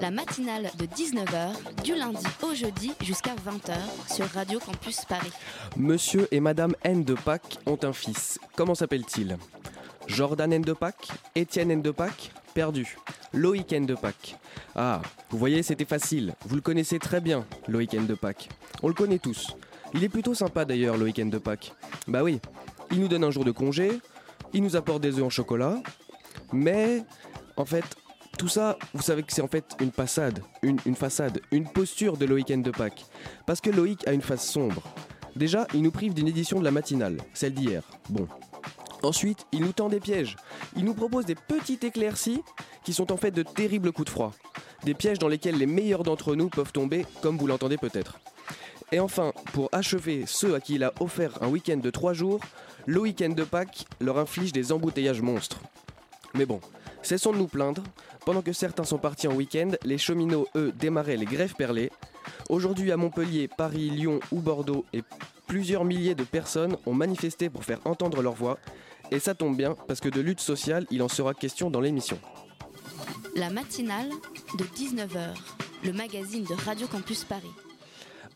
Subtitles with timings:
[0.00, 3.76] La matinale de 19h, du lundi au jeudi jusqu'à 20h
[4.14, 5.32] sur Radio Campus Paris.
[5.76, 8.38] Monsieur et Madame N de Pâques ont un fils.
[8.56, 9.36] Comment s'appelle-t-il?
[10.06, 12.98] Jordan N de Pâques Étienne N de Pâques Perdu.
[13.32, 14.36] Loïc N de Pâques.
[14.74, 15.00] Ah,
[15.30, 16.34] vous voyez, c'était facile.
[16.46, 18.48] Vous le connaissez très bien, Loïc N de Pâques.
[18.82, 19.56] On le connaît tous.
[19.94, 21.72] Il est plutôt sympa d'ailleurs, Loïc N de Pâques.
[22.06, 22.40] Bah oui,
[22.90, 24.00] il nous donne un jour de congé,
[24.52, 25.82] il nous apporte des œufs en chocolat,
[26.52, 27.02] mais
[27.56, 27.84] en fait,
[28.36, 32.26] tout ça, vous savez que c'est en fait une passade, une, façade, une posture de
[32.26, 33.06] Loïc de Pâques.
[33.46, 34.82] Parce que Loïc a une face sombre.
[35.34, 37.82] Déjà, il nous prive d'une édition de la matinale, celle d'hier.
[38.08, 38.26] Bon.
[39.02, 40.36] Ensuite, il nous tend des pièges.
[40.76, 42.42] Il nous propose des petites éclaircies
[42.84, 44.32] qui sont en fait de terribles coups de froid.
[44.84, 48.18] Des pièges dans lesquels les meilleurs d'entre nous peuvent tomber, comme vous l'entendez peut-être.
[48.92, 52.40] Et enfin, pour achever ceux à qui il a offert un week-end de 3 jours,
[52.86, 55.60] le week-end de Pâques leur inflige des embouteillages monstres.
[56.34, 56.60] Mais bon,
[57.06, 57.82] cessons de nous plaindre.
[58.24, 61.90] Pendant que certains sont partis en week-end, les cheminots, eux, démarraient les grèves perlées.
[62.48, 65.02] Aujourd'hui, à Montpellier, Paris, Lyon ou Bordeaux, et
[65.46, 68.58] plusieurs milliers de personnes ont manifesté pour faire entendre leur voix.
[69.12, 72.18] Et ça tombe bien, parce que de lutte sociale, il en sera question dans l'émission.
[73.36, 74.10] La matinale
[74.58, 75.34] de 19h,
[75.84, 77.52] le magazine de Radio Campus Paris.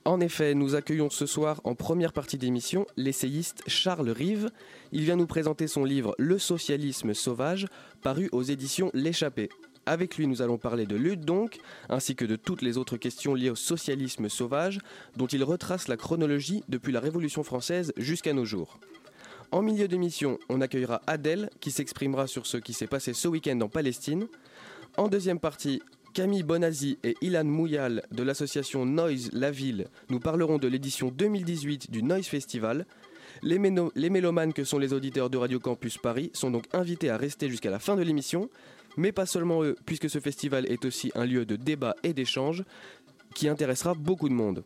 [0.06, 4.50] En effet, nous accueillons ce soir en première partie d'émission l'essayiste Charles Rive.
[4.92, 7.66] Il vient nous présenter son livre Le socialisme sauvage,
[8.02, 9.50] paru aux éditions L'échappée.
[9.84, 11.58] Avec lui, nous allons parler de lutte donc,
[11.90, 14.78] ainsi que de toutes les autres questions liées au socialisme sauvage,
[15.16, 18.78] dont il retrace la chronologie depuis la Révolution française jusqu'à nos jours.
[19.52, 23.60] En milieu d'émission, on accueillera Adèle qui s'exprimera sur ce qui s'est passé ce week-end
[23.60, 24.28] en Palestine.
[24.96, 30.58] En deuxième partie, Camille Bonazzi et Ilan Mouyal de l'association Noise La Ville nous parleront
[30.58, 32.84] de l'édition 2018 du Noise Festival.
[33.42, 37.48] Les, mélomanes que sont les auditeurs de Radio Campus Paris sont donc invités à rester
[37.48, 38.50] jusqu'à la fin de l'émission,
[38.96, 42.64] mais pas seulement eux, puisque ce festival est aussi un lieu de débat et d'échange
[43.34, 44.64] qui intéressera beaucoup de monde.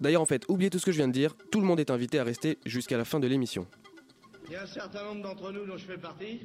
[0.00, 1.90] D'ailleurs, en fait, oubliez tout ce que je viens de dire, tout le monde est
[1.90, 3.66] invité à rester jusqu'à la fin de l'émission.
[4.48, 6.40] Il y a un certain nombre d'entre nous dont je fais partie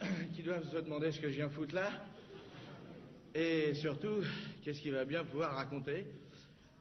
[0.32, 1.90] qui doivent se demander ce que je viens foutre là.
[3.34, 4.22] Et surtout,
[4.62, 6.06] qu'est-ce qu'il va bien pouvoir raconter?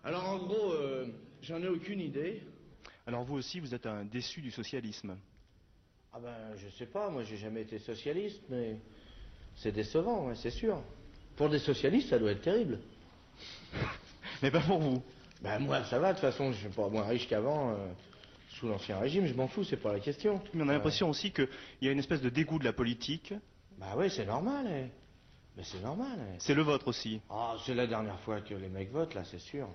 [0.03, 1.07] Alors en gros, euh,
[1.41, 2.41] j'en ai aucune idée.
[3.07, 5.15] Alors vous aussi, vous êtes un déçu du socialisme.
[6.13, 8.75] Ah ben, je sais pas, moi j'ai jamais été socialiste, mais
[9.55, 10.83] c'est décevant, ouais, c'est sûr.
[11.37, 12.79] Pour des socialistes, ça doit être terrible.
[14.43, 15.01] Mais pas pour vous.
[15.41, 17.75] Ben moi, ça va, de toute façon, je suis pas moins riche qu'avant, euh,
[18.49, 20.41] sous l'ancien régime, je m'en fous, c'est pas la question.
[20.53, 21.47] Mais on a l'impression aussi qu'il
[21.81, 23.33] y a une espèce de dégoût de la politique.
[23.79, 25.00] Bah oui, c'est normal, eh.
[25.57, 26.37] Mais c'est normal, eh.
[26.39, 27.21] C'est le vôtre aussi.
[27.29, 29.67] Ah, c'est la dernière fois que les mecs votent, là, c'est sûr.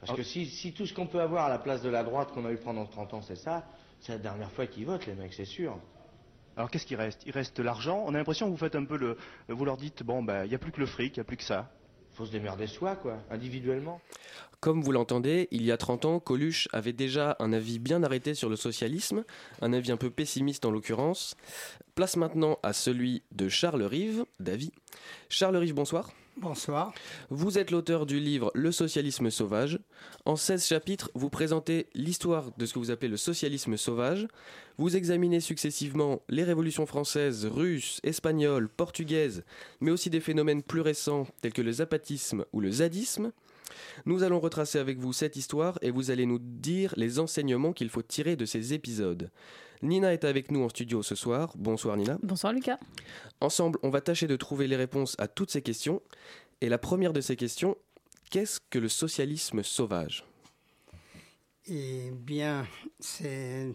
[0.00, 0.16] Parce Ah.
[0.16, 2.44] que si, si tout ce qu'on peut avoir à la place de la droite qu'on
[2.46, 3.64] a eu pendant 30 ans, c'est ça,
[4.00, 5.78] c'est la dernière fois qu'ils votent, les mecs, c'est sûr.
[6.56, 7.22] Alors qu'est-ce qui reste?
[7.26, 8.02] Il reste l'argent.
[8.06, 9.16] On a l'impression que vous faites un peu le...
[9.48, 11.24] Vous leur dites, bon, ben, il n'y a plus que le fric, il n'y a
[11.24, 11.70] plus que ça.
[12.14, 14.00] Faut se démerder soi, quoi, individuellement.
[14.60, 18.34] Comme vous l'entendez, il y a 30 ans, Coluche avait déjà un avis bien arrêté
[18.34, 19.24] sur le socialisme,
[19.60, 21.36] un avis un peu pessimiste en l'occurrence.
[21.94, 24.72] Place maintenant à celui de Charles Rive, Davy.
[25.28, 26.10] Charles Rive, bonsoir.
[26.38, 26.94] Bonsoir.
[27.28, 29.78] Vous êtes l'auteur du livre Le socialisme sauvage.
[30.24, 34.26] En 16 chapitres, vous présentez l'histoire de ce que vous appelez le socialisme sauvage.
[34.78, 39.44] Vous examinez successivement les révolutions françaises, russes, espagnoles, portugaises,
[39.80, 43.32] mais aussi des phénomènes plus récents tels que le zapatisme ou le zadisme.
[44.06, 47.90] Nous allons retracer avec vous cette histoire et vous allez nous dire les enseignements qu'il
[47.90, 49.30] faut tirer de ces épisodes.
[49.82, 51.52] Nina est avec nous en studio ce soir.
[51.56, 52.18] Bonsoir Nina.
[52.22, 52.78] Bonsoir Lucas.
[53.40, 56.00] Ensemble, on va tâcher de trouver les réponses à toutes ces questions.
[56.60, 57.76] Et la première de ces questions,
[58.30, 60.24] qu'est-ce que le socialisme sauvage?
[61.66, 62.66] Eh bien,
[63.00, 63.74] c'est.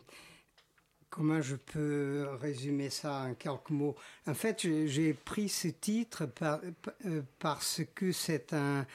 [1.09, 3.95] Comment je peux résumer ça en quelques mots?
[4.27, 6.59] En fait, j'ai- pris ce titre par-
[7.05, 8.85] euh, parce que c'est un,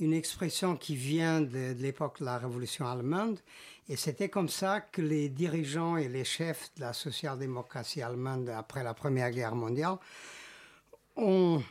[0.00, 3.40] une expression qui vient de, l'époque de la Révolution allemande.
[3.88, 8.84] Et c'était comme ça que les dirigeants et les chefs de la social-démocratie allemande après
[8.84, 9.96] la Première Guerre mondiale
[11.16, 11.62] ont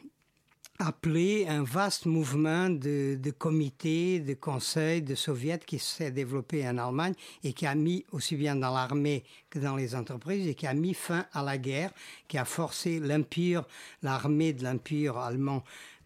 [0.79, 6.77] appelé un vaste mouvement de, de comités, de conseils, de soviets qui s'est développé en
[6.77, 7.13] Allemagne
[7.43, 10.73] et qui a mis aussi bien dans l'armée que dans les entreprises et qui a
[10.73, 11.91] mis fin à la guerre,
[12.27, 13.63] qui a forcé l'empire,
[14.03, 15.63] l'armée de l'empire allemand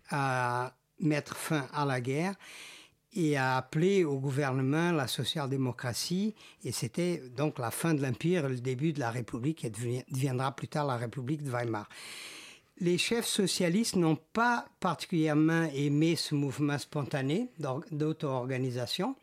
[0.09, 2.35] à mettre fin à la guerre
[3.13, 6.33] et a appelé au gouvernement la social-démocratie.
[6.63, 10.67] Et c'était donc la fin de l'Empire, le début de la République, qui deviendra plus
[10.67, 11.89] tard la République de Weimar.
[12.79, 17.49] Les chefs socialistes n'ont pas particulièrement aimé ce mouvement spontané
[17.91, 19.15] d'auto-organisation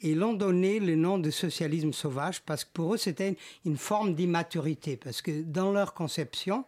[0.00, 4.14] et l'ont donné le nom de socialisme sauvage parce que pour eux c'était une forme
[4.14, 6.64] d'immaturité parce que dans leur conception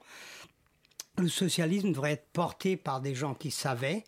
[1.19, 4.05] le socialisme devrait être porté par des gens qui savaient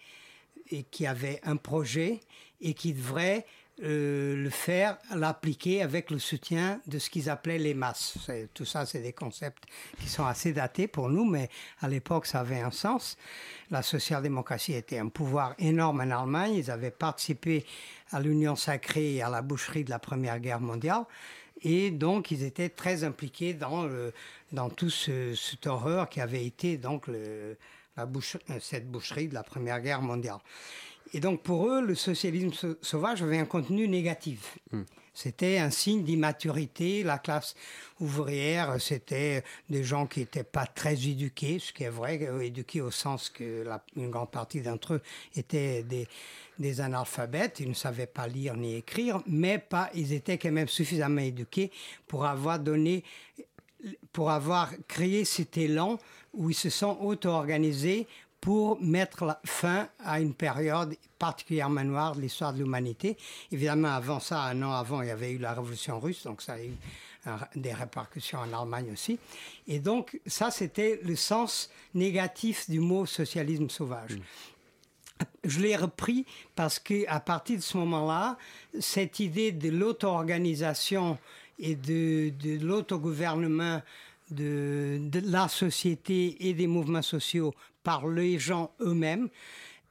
[0.73, 2.21] et qui avaient un projet
[2.61, 3.47] et qui devraient
[3.83, 8.19] euh, le faire, l'appliquer avec le soutien de ce qu'ils appelaient les masses.
[8.55, 9.65] Tout ça, c'est des concepts
[9.99, 11.49] qui sont assez datés pour nous, mais
[11.81, 13.17] à l'époque, ça avait un sens.
[13.71, 16.55] La social-démocratie était un pouvoir énorme en Allemagne.
[16.55, 17.65] Ils avaient participé
[18.11, 21.05] à l'Union sacrée et à la boucherie de la Première Guerre mondiale.
[21.63, 23.89] Et donc, ils étaient très impliqués dans,
[24.53, 27.57] dans tout ce, cette horreur qui avait été donc le,
[27.97, 28.09] la
[28.61, 30.39] cette boucherie de la Première Guerre mondiale.
[31.15, 34.59] Et donc pour eux, le socialisme sauvage avait un contenu négatif.
[34.71, 34.83] Hmm.
[35.15, 37.03] C'était un signe d'immaturité.
[37.03, 37.55] La classe
[38.01, 42.81] ouvrière, c'était des gens qui n'étaient pas très éduqués, ce qui est vrai, euh, éduqués
[42.81, 45.03] au sens que la, une grande partie d'entre eux
[45.37, 46.09] étaient des,
[46.59, 50.69] des analphabètes, ils ne savaient pas lire ni écrire, mais pas, ils étaient quand même
[50.69, 51.71] suffisamment éduqués
[52.07, 53.05] pour avoir donné,
[54.13, 55.99] pour avoir créé cet élan
[56.35, 58.07] où ils se sont auto-organisés
[58.41, 63.17] pour mettre fin à une période particulièrement noire de l'histoire de l'humanité.
[63.53, 66.55] Évidemment, avant ça, un an avant, il y avait eu la révolution russe, donc ça
[66.55, 66.73] a eu
[67.55, 69.19] des répercussions en Allemagne aussi.
[69.69, 74.17] Et donc, ça, c'était le sens négatif du mot socialisme sauvage.
[74.17, 74.23] Mm.
[75.45, 76.27] Je l'ai repris
[76.57, 78.37] parce que à partir de ce moment-là,
[78.81, 81.17] cette idée de l'auto-organisation
[81.61, 83.83] et de, de l'autogouvernement
[84.33, 89.29] de, la société et des mouvements sociaux par les gens eux-mêmes,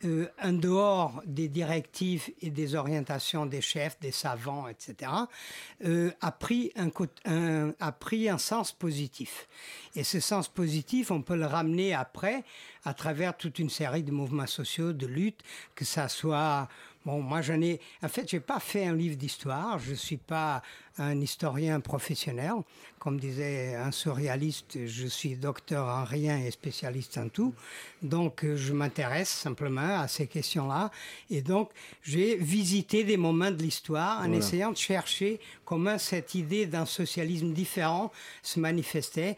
[0.03, 5.11] euh, en dehors des directives et des orientations des chefs, des savants, etc.,
[5.85, 6.89] euh, a, pris un,
[7.25, 9.47] un, a pris un sens positif.
[9.95, 12.43] Et ce sens positif, on peut le ramener après
[12.83, 15.43] à travers toute une série de mouvements sociaux, de luttes,
[15.75, 16.67] que ça soit
[17.03, 17.79] Bon, moi, j'en ai.
[18.03, 19.79] En fait, j'ai pas fait un livre d'histoire.
[19.79, 20.61] Je suis pas
[20.99, 22.53] un historien professionnel.
[22.99, 27.55] Comme disait un surréaliste, je suis docteur en rien et spécialiste en tout.
[28.03, 30.91] Donc, je m'intéresse simplement à ces questions-là.
[31.31, 31.71] Et donc,
[32.03, 37.51] j'ai visité des moments de l'histoire en essayant de chercher comment cette idée d'un socialisme
[37.51, 38.11] différent
[38.43, 39.37] se manifestait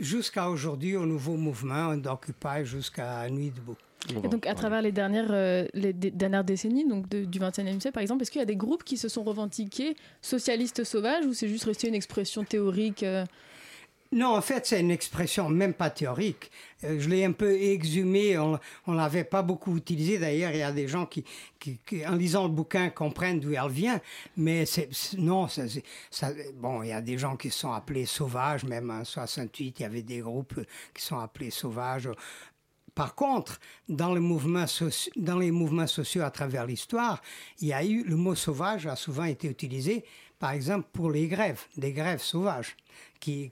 [0.00, 3.76] jusqu'à aujourd'hui au nouveau mouvement d'Occupy jusqu'à Nuit debout.
[4.10, 8.02] Et donc, à travers les dernières, euh, les dernières décennies, donc du XXIe siècle par
[8.02, 11.48] exemple, est-ce qu'il y a des groupes qui se sont revendiqués socialistes sauvages ou c'est
[11.48, 13.24] juste resté une expression théorique euh?
[14.10, 16.50] Non, en fait, c'est une expression même pas théorique.
[16.82, 20.18] Euh, je l'ai un peu exhumée, on ne l'avait pas beaucoup utilisée.
[20.18, 21.24] D'ailleurs, il y a des gens qui,
[21.58, 24.00] qui, en lisant le bouquin, comprennent d'où elle vient.
[24.38, 25.64] Mais c'est, non, ça,
[26.10, 29.82] ça, bon, il y a des gens qui sont appelés sauvages, même en 68, il
[29.82, 30.58] y avait des groupes
[30.94, 32.08] qui sont appelés sauvages.
[32.98, 34.66] Par contre, dans, les mouvements
[35.86, 37.22] sociaux à travers l'histoire,
[37.60, 40.04] il y a eu le mot sauvage a souvent été utilisé,
[40.40, 42.76] par exemple pour les grèves, des grèves sauvages.
[43.20, 43.50] Qui,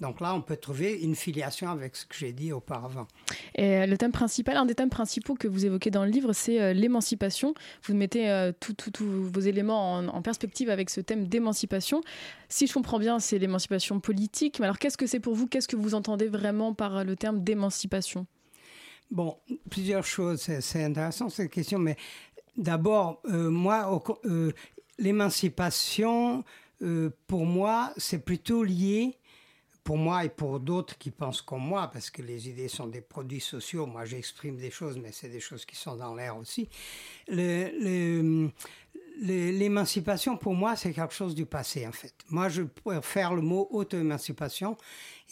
[0.00, 3.06] Donc là, on peut trouver une filiation avec ce que j'ai dit auparavant.
[3.54, 6.34] Et euh, le thème principal, un des thèmes principaux que vous évoquez dans le livre,
[6.34, 7.54] c'est euh, l'émancipation.
[7.84, 12.02] Vous mettez euh, tous vos éléments en, en, perspective avec ce thème d'émancipation.
[12.50, 14.58] Si je comprends bien, c'est l'émancipation politique.
[14.58, 15.46] Mais alors, qu'est-ce que c'est pour vous?
[15.46, 18.26] Qu'est-ce que vous entendez vraiment par le terme d'émancipation?
[19.10, 19.38] Bon,
[19.70, 20.42] plusieurs choses.
[20.60, 21.96] C'est intéressant cette question, mais
[22.56, 24.52] d'abord, euh, moi, euh,
[24.98, 26.44] l'émancipation,
[26.82, 29.16] euh, pour moi, c'est plutôt lié,
[29.82, 33.00] pour moi et pour d'autres qui pensent comme moi, parce que les idées sont des
[33.00, 33.86] produits sociaux.
[33.86, 36.68] Moi, j'exprime des choses, mais c'est des choses qui sont dans l'air aussi.
[39.20, 42.14] L'émancipation, pour moi, c'est quelque chose du passé, en fait.
[42.30, 44.76] Moi, je préfère le mot auto-émancipation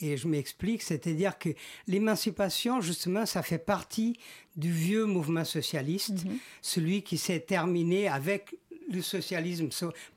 [0.01, 1.51] et je m'explique, c'est-à-dire que
[1.87, 4.19] l'émancipation, justement, ça fait partie
[4.57, 6.39] du vieux mouvement socialiste, mhm.
[6.63, 8.57] celui qui s'est terminé avec
[8.89, 9.69] le socialisme,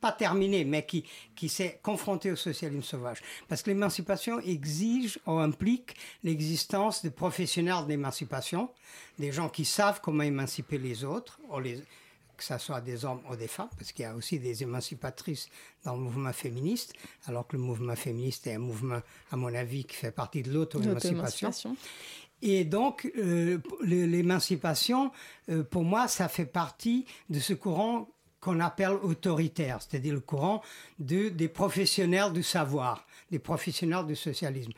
[0.01, 1.03] pas terminé, mais qui,
[1.35, 3.19] qui s'est confronté au socialisme sauvage.
[3.47, 8.69] Parce que l'émancipation exige ou implique l'existence de professionnels d'émancipation,
[9.17, 11.81] des gens qui savent comment émanciper les autres, ou les,
[12.39, 15.49] que ce soit des hommes ou des femmes, parce qu'il y a aussi des émancipatrices
[15.83, 16.93] dans le mouvement féministe,
[17.27, 20.51] alors que le mouvement féministe est un mouvement, à mon avis, qui fait partie de
[20.51, 21.75] l'auto-émancipation.
[22.41, 25.11] Et donc, euh, l'émancipation,
[25.49, 28.07] euh, pour moi, ça fait partie de ce courant
[28.39, 30.61] qu'on appelle autoritaire, c'est-à-dire le courant
[30.97, 34.71] de, des professionnels du savoir, des professionnels du socialisme.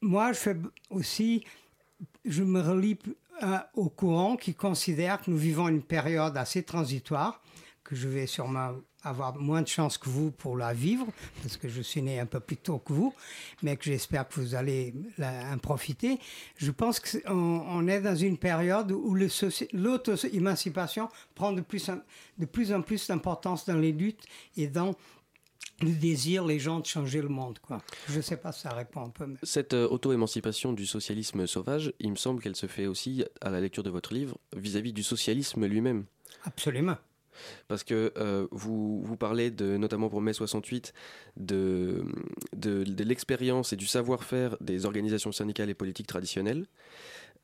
[0.00, 0.56] moi, je fais
[0.90, 1.44] aussi,
[2.24, 2.96] je me relie
[3.42, 7.42] euh, au courant qui considèrent que nous vivons une période assez transitoire,
[7.82, 8.74] que je vais sûrement
[9.04, 11.06] avoir moins de chance que vous pour la vivre,
[11.42, 13.14] parce que je suis né un peu plus tôt que vous,
[13.62, 16.18] mais que j'espère que vous allez en profiter.
[16.56, 21.98] Je pense qu'on est dans une période où l'auto-émancipation prend de plus, en,
[22.38, 24.24] de plus en plus d'importance dans les luttes
[24.56, 24.94] et dans
[25.80, 27.58] le désir, les gens, de changer le monde.
[27.58, 27.82] Quoi.
[28.08, 29.26] Je ne sais pas si ça répond un peu.
[29.42, 33.60] Cette euh, auto-émancipation du socialisme sauvage, il me semble qu'elle se fait aussi, à la
[33.60, 36.04] lecture de votre livre, vis à -vis du socialisme lui-même.
[36.44, 36.96] Absolument.
[37.66, 40.92] Parce que euh, vous, vous parlez, de, notamment pour mai 68,
[41.36, 42.04] de,
[42.56, 46.66] de, de l'expérience et du savoir-faire des organisations syndicales et politiques traditionnelles.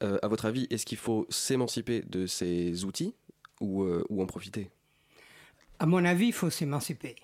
[0.02, 3.14] Euh, à votre avis, est-ce qu'il faut s'émanciper de ces outils
[3.60, 4.70] ou, ou en profiter?
[5.80, 7.16] À mon avis, il faut s'émanciper.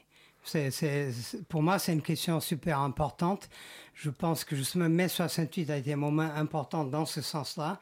[1.48, 3.48] Pour moi, c'est une question super importante.
[3.94, 7.80] Je pense que justement, mai 68 a été un moment important dans ce sens-là,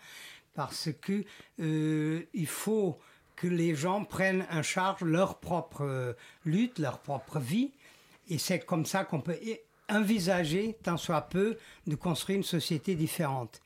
[0.54, 1.24] parce que
[1.58, 2.98] il faut
[3.36, 6.12] que les gens prennent en charge leur propre euh,
[6.44, 7.72] lutte, leur propre vie.
[8.28, 9.36] Et c'est comme ça qu'on peut
[9.88, 13.60] envisager, tant soit peu, de construire une société différente.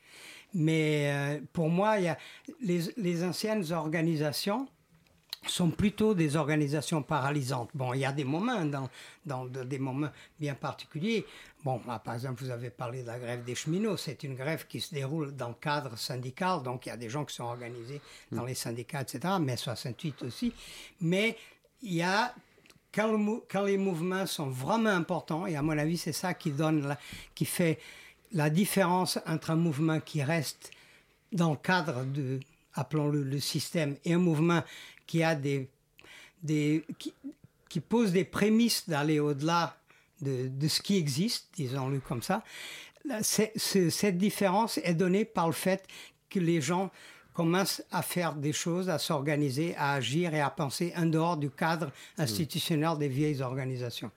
[0.53, 2.17] Mais euh, pour moi, il y a
[2.61, 4.67] les anciennes organisations
[5.47, 7.69] sont plutôt des organisations paralysantes.
[7.73, 8.89] Bon, il y a des moments, dans,
[9.25, 11.25] dans des moments bien particuliers.
[11.63, 13.97] Bon, par exemple, vous avez parlé de la grève des cheminots.
[13.97, 17.09] C'est une grève qui se déroule dans le cadre syndical, donc il y a des
[17.09, 20.53] gens qui sont organisés dans les syndicats, etc., mais 68 aussi.
[21.01, 21.37] Mais
[21.81, 22.33] il y a
[22.93, 26.95] quand, quand, les mouvements sont vraiment importants, et à mon avis, c'est ça qui donne,
[27.35, 27.79] qui fait
[28.31, 30.71] la différence entre un mouvement qui reste
[31.31, 32.39] dans le cadre de,
[32.73, 34.63] appelons-le le système, et un mouvement
[35.09, 35.67] qui a des,
[36.43, 36.85] des
[37.67, 39.75] qui, pose des prémices d'aller au-delà
[40.21, 42.43] de, de, ce qui existe, disons-le comme ça.
[43.23, 45.83] cette différence est donnée par le fait
[46.29, 46.91] que les gens
[47.33, 51.49] commencent à faire des choses, à s'organiser, à agir et à penser en dehors du
[51.49, 54.11] cadre institutionnel des vieilles organisations.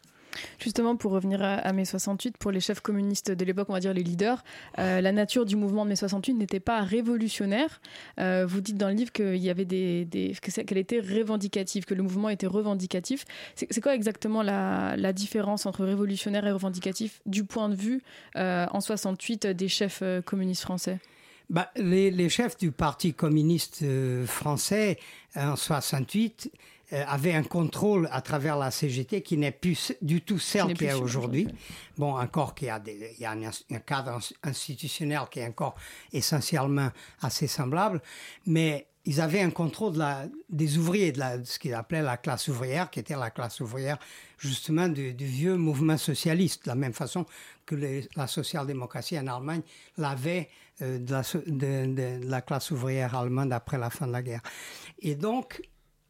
[0.59, 3.95] Justement, pour revenir à, mai 68, pour les chefs communistes de l'époque, on va dire
[3.95, 4.43] les leaders,
[4.79, 7.81] euh, la nature du mouvement de mai 68 n'était pas révolutionnaire.
[8.19, 10.07] Euh, vous dites dans le livre qu'il y avait des,
[10.67, 13.25] qu'elle était revendicative, que le mouvement était revendicatif.
[13.55, 18.03] C'est quoi exactement la, différence entre révolutionnaire et revendicatif du point de vue
[18.37, 21.01] euh, en 68 des chefs communistes français?
[21.51, 23.85] Bah, les, chefs du Parti communiste
[24.25, 24.99] français
[25.37, 26.59] en 68 euh,
[26.93, 30.91] avait un contrôle à travers la CGT qui n'est plus du tout celle qu'il y
[30.91, 31.49] a aujourd'hui.
[31.97, 35.75] Bon, encore qu'il y a, des, il y a un, cadre institutionnel qui est encore
[36.13, 38.03] essentiellement assez semblable,
[38.47, 42.17] mais ils avaient un contrôle de la, des ouvriers, de, la, ce qu'ils appelaient la
[42.17, 43.99] classe ouvrière, qui était la classe ouvrière
[44.39, 47.27] justement du, vieux mouvement socialiste, de la même façon
[47.67, 47.77] que
[48.17, 49.63] la social-démocratie en Allemagne
[49.97, 50.51] l'avait
[50.83, 54.43] euh, de, la, de, de, la, classe ouvrière allemande après la fin de la guerre.
[55.01, 55.63] Et donc,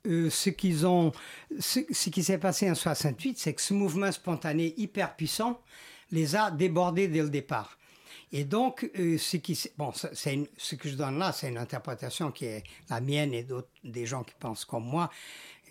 [0.07, 1.13] euh, ce qu'ils ont,
[1.61, 5.61] ce, qui s'est passé en 68, c'est que ce mouvement spontané hyper puissant
[6.11, 7.79] les a débordés dès le départ.
[8.33, 12.33] Et donc, euh, ce qui, bon, c'est ce que je donne là, c'est une interprétation
[12.33, 15.09] qui est la mienne et d'autres, des gens qui pensent comme moi,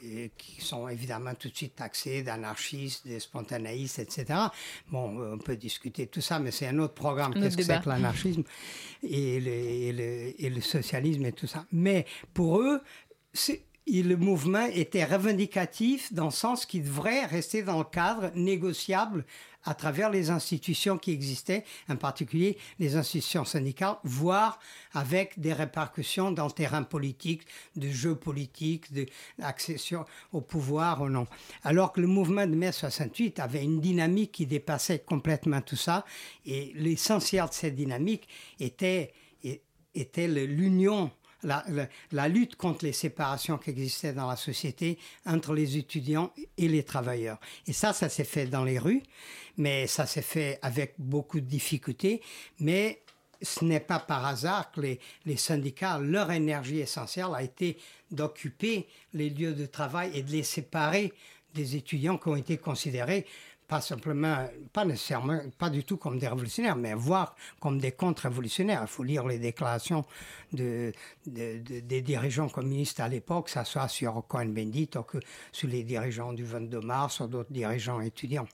[0.06, 4.40] euh, qui sont évidemment tout de suite taxés d'anarchistes, de spontanéistes, etc.
[4.90, 7.34] Bon, on peut discuter tout ça, mais c'est un autre programme.
[7.34, 8.44] Qu'est-ce que c'est que l'anarchisme
[9.04, 11.66] et le socialisme et tout ça.
[11.74, 12.82] Mais pour eux,
[13.34, 19.26] c'est le mouvement était revendicatif dans le sens qu'il devrait rester dans le cadre négociable
[19.64, 24.60] à travers les institutions qui existaient, en particulier les institutions syndicales, voire
[24.94, 27.44] avec des répercussions dans le terrain politique,
[27.76, 28.92] de jeu politique,
[29.38, 31.28] d'accession au pouvoir ou non.
[31.64, 36.06] Alors que le mouvement de mai 68 avait une dynamique qui dépassait complètement tout ça,
[36.46, 38.28] et l'essentiel de cette dynamique
[38.60, 39.14] était,
[39.94, 41.12] était l'union
[41.44, 46.84] la, lutte contre les séparations qui existaient dans la société entre les étudiants et les
[46.84, 47.40] travailleurs.
[47.68, 49.04] Et ça, ça s'est fait dans les rues,
[49.58, 52.22] mais ça s'est fait avec beaucoup de difficultés,
[52.60, 53.02] mais
[53.42, 57.78] ce n'est pas par hasard que les, syndicats, leur énergie essentielle a été
[58.12, 61.14] d'occuper les lieux de travail et de les séparer
[61.54, 63.26] des étudiants qui ont été considérés
[63.72, 68.82] pas simplement, pas nécessairement, pas du tout comme des révolutionnaires, mais voir comme des contre-révolutionnaires.
[68.82, 70.04] Il faut lire les déclarations
[70.52, 70.92] de,
[71.26, 75.20] des dirigeants communistes à l'époque, que ce soit sur Cohen-Bendit ou
[75.54, 78.48] sur les dirigeants du 22 mars ou d'autres dirigeants étudiants.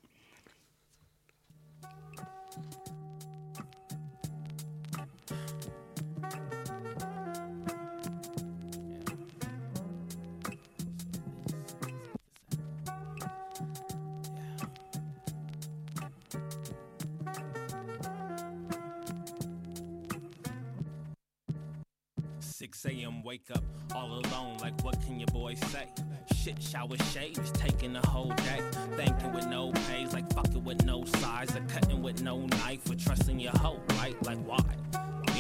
[23.28, 25.86] Wake up all alone, like what can your boy say?
[26.34, 28.62] Shit, shower, shave is taking the whole day.
[28.96, 32.96] Thinking with no pays, like fucking with no size, or cutting with no knife, or
[32.96, 34.16] trusting your hoe, right?
[34.26, 34.77] Like why?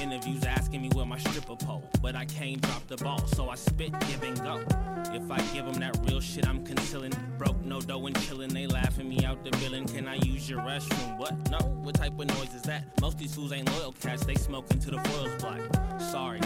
[0.07, 3.55] Interviews asking me where my stripper pole, but I can't drop the ball, so I
[3.55, 4.63] spit, give and go.
[5.13, 7.11] If I give them that real shit, I'm concealing.
[7.37, 8.53] Broke, no dough, and chillin'.
[8.53, 9.85] They laughing me out the building.
[9.85, 11.17] Can I use your restroom?
[11.17, 11.51] What?
[11.51, 11.57] No?
[11.57, 12.85] What type of noise is that?
[13.01, 15.59] Most these fools ain't loyal cats, they smoking to the foils black.
[15.99, 16.39] Sorry.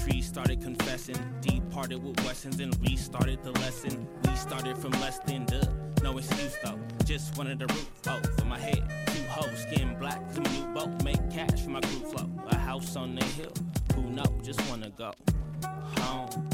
[0.00, 4.08] Trees started confessing, departed with Wessons and restarted the lesson.
[4.24, 5.64] We started from less than duh.
[6.06, 8.80] No excuse though, just wanted the roof oh, for my head.
[9.06, 12.30] Two hoes, skin black, to my new boat, make cash for my crew flow.
[12.46, 13.52] A house on the hill,
[13.92, 15.10] who know, just wanna go
[15.98, 16.48] home.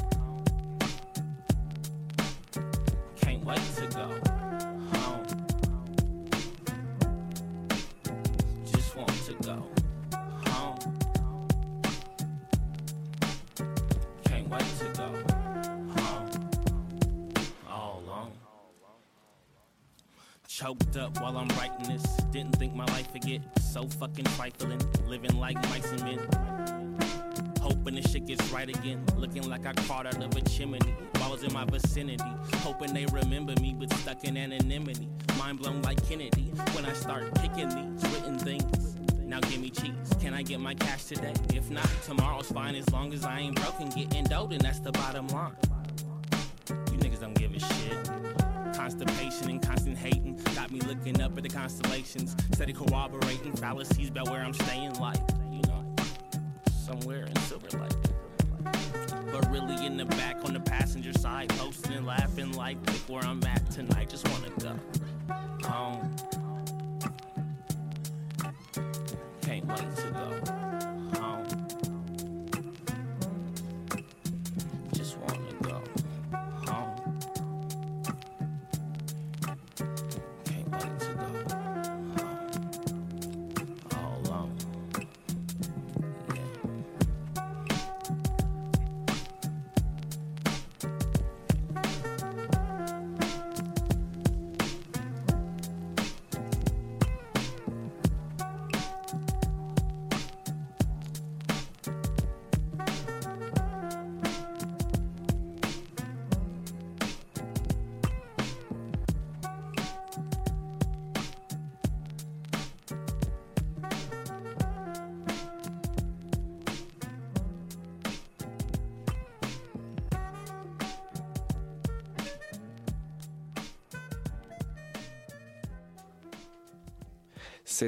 [3.16, 4.08] Can't wait to go
[4.94, 5.26] home.
[8.72, 9.66] Just want to go
[10.46, 10.78] home.
[14.24, 15.31] Can't wait to go
[20.62, 22.04] Choked up while I'm writing this.
[22.30, 24.80] Didn't think my life would get so fucking trifling.
[25.08, 26.96] Living like mice and men.
[27.60, 29.04] Hoping this shit gets right again.
[29.16, 30.94] Looking like I crawled out of a chimney.
[31.14, 32.32] Balls in my vicinity.
[32.58, 35.08] Hoping they remember me, but stuck in anonymity.
[35.36, 36.52] Mind blown like Kennedy.
[36.74, 38.94] When I start kicking these written things.
[39.18, 40.12] Now give me cheese.
[40.20, 41.34] Can I get my cash today?
[41.52, 43.88] If not, tomorrow's fine as long as I ain't broken.
[43.88, 45.56] Getting dope, and that's the bottom line.
[46.68, 48.41] You niggas don't give a shit.
[48.74, 52.34] Constipation and constant hating got me looking up at the constellations.
[52.54, 55.84] Steady corroborating fallacies about where I'm staying, like, you know,
[56.84, 57.92] somewhere in Silver Lake.
[59.30, 63.24] But really in the back on the passenger side, posting and laughing like, look where
[63.24, 64.08] I'm at tonight.
[64.10, 66.16] Just wanna go home.
[69.42, 70.61] Can't wait to go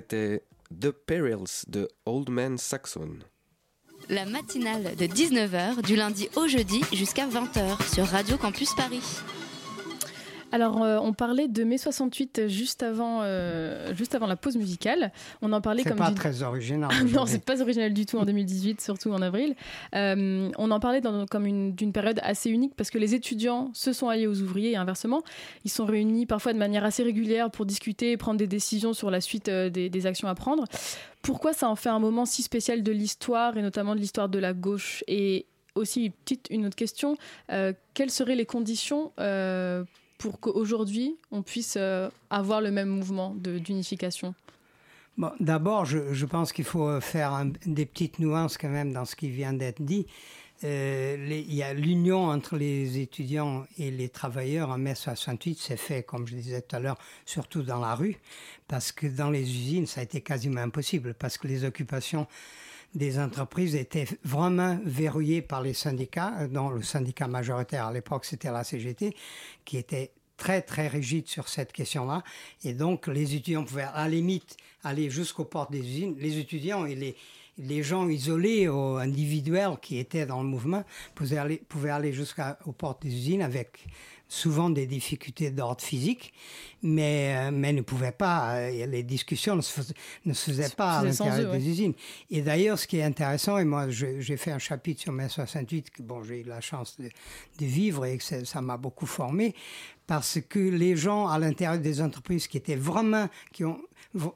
[0.05, 0.43] C'était
[0.83, 3.21] The Perils de Old Man Saxon.
[4.11, 9.01] La matinale de 19h du lundi au jeudi jusqu'à 20h sur Radio Campus Paris.
[10.55, 15.11] Alors, euh, on parlait de mai 68 juste avant, euh, juste avant la pause musicale.
[15.43, 16.89] On en parlait C'est comme pas d'une- très original.
[17.01, 17.33] non, aujourd'hui.
[17.33, 19.57] c'est pas original du tout en 2018, surtout en avril.
[19.97, 23.71] Euh, on en parlait dans- comme une- d'une période assez unique parce que les étudiants
[23.75, 25.23] se sont alliés aux ouvriers et inversement.
[25.65, 29.11] Ils sont réunis parfois de manière assez régulière pour discuter et prendre des décisions sur
[29.11, 30.65] la suite euh, des, des actions à prendre.
[31.23, 34.39] Pourquoi ça en fait un moment si spécial de l'histoire et notamment de l'histoire de
[34.39, 35.03] la gauche?
[35.09, 37.17] Et aussi, petite, une autre question,
[37.51, 39.83] euh, quelles seraient les conditions euh,
[40.25, 44.35] pour qu'aujourd'hui on puisse euh, avoir le même mouvement d'unification?
[45.19, 49.17] Bon, D'abord, je, pense qu'il faut faire un- des petites nuances quand même dans ce
[49.17, 50.07] qui vient d'être dit.
[50.65, 56.03] Euh, y a l'union entre les étudiants et les travailleurs en mai 68 s'est fait,
[56.03, 58.17] comme je disais tout à l'heure, surtout dans la rue,
[58.67, 62.27] parce que dans les usines, ça a été quasiment impossible, parce que les occupations
[62.95, 68.51] des entreprises étaient vraiment verrouillées par les syndicats, dont le syndicat majoritaire à l'époque c'était
[68.51, 69.15] la CGT,
[69.65, 72.23] qui était très très rigide sur cette question-là.
[72.65, 76.17] Et donc les étudiants pouvaient à la limite aller jusqu'aux portes des usines.
[76.19, 77.17] Les étudiants et les,
[77.59, 82.73] les gens isolés ou individuels qui étaient dans le mouvement pouvaient aller, pouvaient aller jusqu'aux
[82.77, 83.87] portes des usines avec
[84.35, 86.33] souvent des difficultés d'ordre physique,
[86.83, 89.95] mais, euh, mais ne pouvaient pas, euh, les discussions ne se faisaient,
[90.25, 91.71] ne se faisaient Se pas à l'intérieur des ouais.
[91.71, 91.95] usines.
[92.31, 95.91] Et d'ailleurs, ce qui est intéressant, et moi j'ai fait un chapitre sur mai 68,
[95.91, 99.55] que bon, j'ai eu la chance de, de vivre et que ça m'a beaucoup formé,
[100.07, 103.81] parce que les gens à l'intérieur des entreprises qui étaient vraiment, qui ont,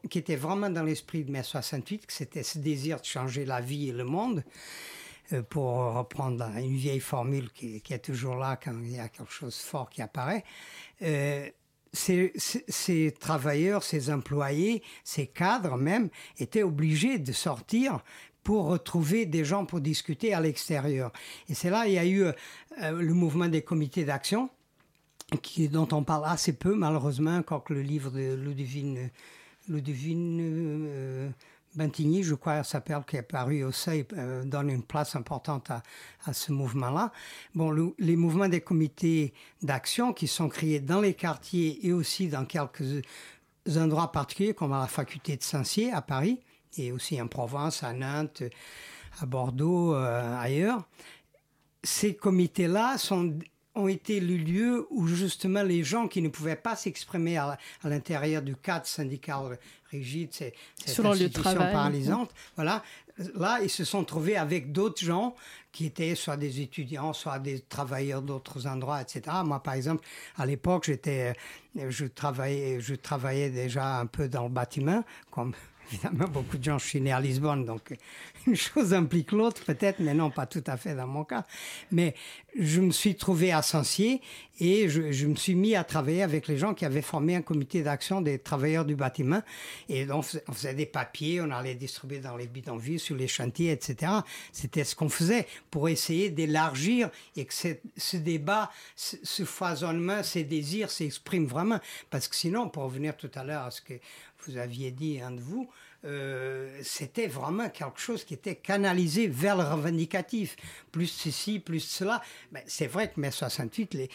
[0.09, 3.61] qui étaient vraiment dans l'esprit de mai 68, que c'était ce désir de changer la
[3.61, 4.45] vie et le monde,
[5.49, 9.57] pour reprendre une vieille formule qui, est toujours là quand il y a quelque chose
[9.57, 10.45] de fort qui apparaît,
[11.03, 11.49] euh,
[11.93, 18.01] ces, travailleurs, ces employés, ces cadres même, étaient obligés de sortir
[18.45, 21.13] pour retrouver des gens pour discuter à l'extérieur.
[21.49, 22.25] Et c'est là il y a eu
[22.81, 24.51] le mouvement des comités d'action
[25.43, 29.11] qui, dont on parle assez peu malheureusement, que le livre de Ludivine,
[29.69, 31.31] Ludivine euh,
[31.79, 35.85] Bentigny, je crois, s'appelle, qui est paru au seuil, euh, donne une place importante à,
[36.27, 37.13] à ce mouvement-là.
[37.55, 42.45] Bon, les mouvements des comités d'action qui sont créés dans les quartiers et aussi dans
[42.45, 43.05] quelques
[43.77, 46.41] endroits particuliers, comme à la faculté de Saint-Cyr à Paris,
[46.77, 48.43] et aussi en Provence, à Nantes,
[49.21, 50.83] à Bordeaux, euh, ailleurs.
[51.85, 53.39] Ces comités-là sont
[53.79, 58.43] ont été le lieu où justement les gens qui ne pouvaient pas s'exprimer à, l'intérieur
[58.43, 59.59] du cadre syndical
[59.91, 60.53] rigide, c'est
[60.85, 62.83] cette institution paralysante, voilà,
[63.35, 65.35] là ils se sont trouvés avec d'autres gens
[65.73, 69.37] qui étaient soit des étudiants, soit des travailleurs d'autres endroits, etc.
[69.45, 70.05] Moi, par exemple,
[70.37, 71.35] à l'époque, j'étais,
[71.77, 75.53] je travaillais, je travaillais déjà un peu dans le bâtiment, comme
[75.91, 76.79] évidemment beaucoup de gens.
[76.79, 77.97] Je suis né à Lisbonne, donc
[78.47, 81.45] une chose implique l'autre, peut-être, mais non, pas tout à fait dans mon cas.
[81.91, 82.15] Mais
[82.59, 84.21] je me suis trouvé Sancier
[84.61, 87.83] et je, me suis mis à travailler avec les gens qui avaient formé un comité
[87.83, 89.43] d'action des travailleurs du bâtiment.
[89.89, 93.71] Et donc, on faisait des papiers, on allait distribuer dans les bidonvilles, sur les chantiers,
[93.71, 94.13] etc.
[94.53, 100.91] C'était ce qu'on faisait pour essayer d'élargir et que ce débat, ce, foisonnement, ces désirs
[100.91, 101.79] s'expriment vraiment.
[102.11, 103.95] Parce que sinon, pour revenir tout à l'heure à ce que
[104.47, 105.69] vous aviez dit, un de vous,
[106.05, 110.57] euh, c'était vraiment quelque chose qui était canalisé vers le revendicatif.
[110.93, 112.23] Plus ceci, plus cela.
[112.67, 114.11] C'est vrai que mai 68, les,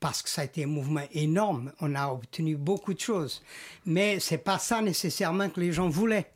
[0.00, 3.42] parce que ça a été un mouvement énorme, on a obtenu beaucoup de choses.
[3.86, 6.30] Mais c'est pas ça nécessairement que les gens voulaient.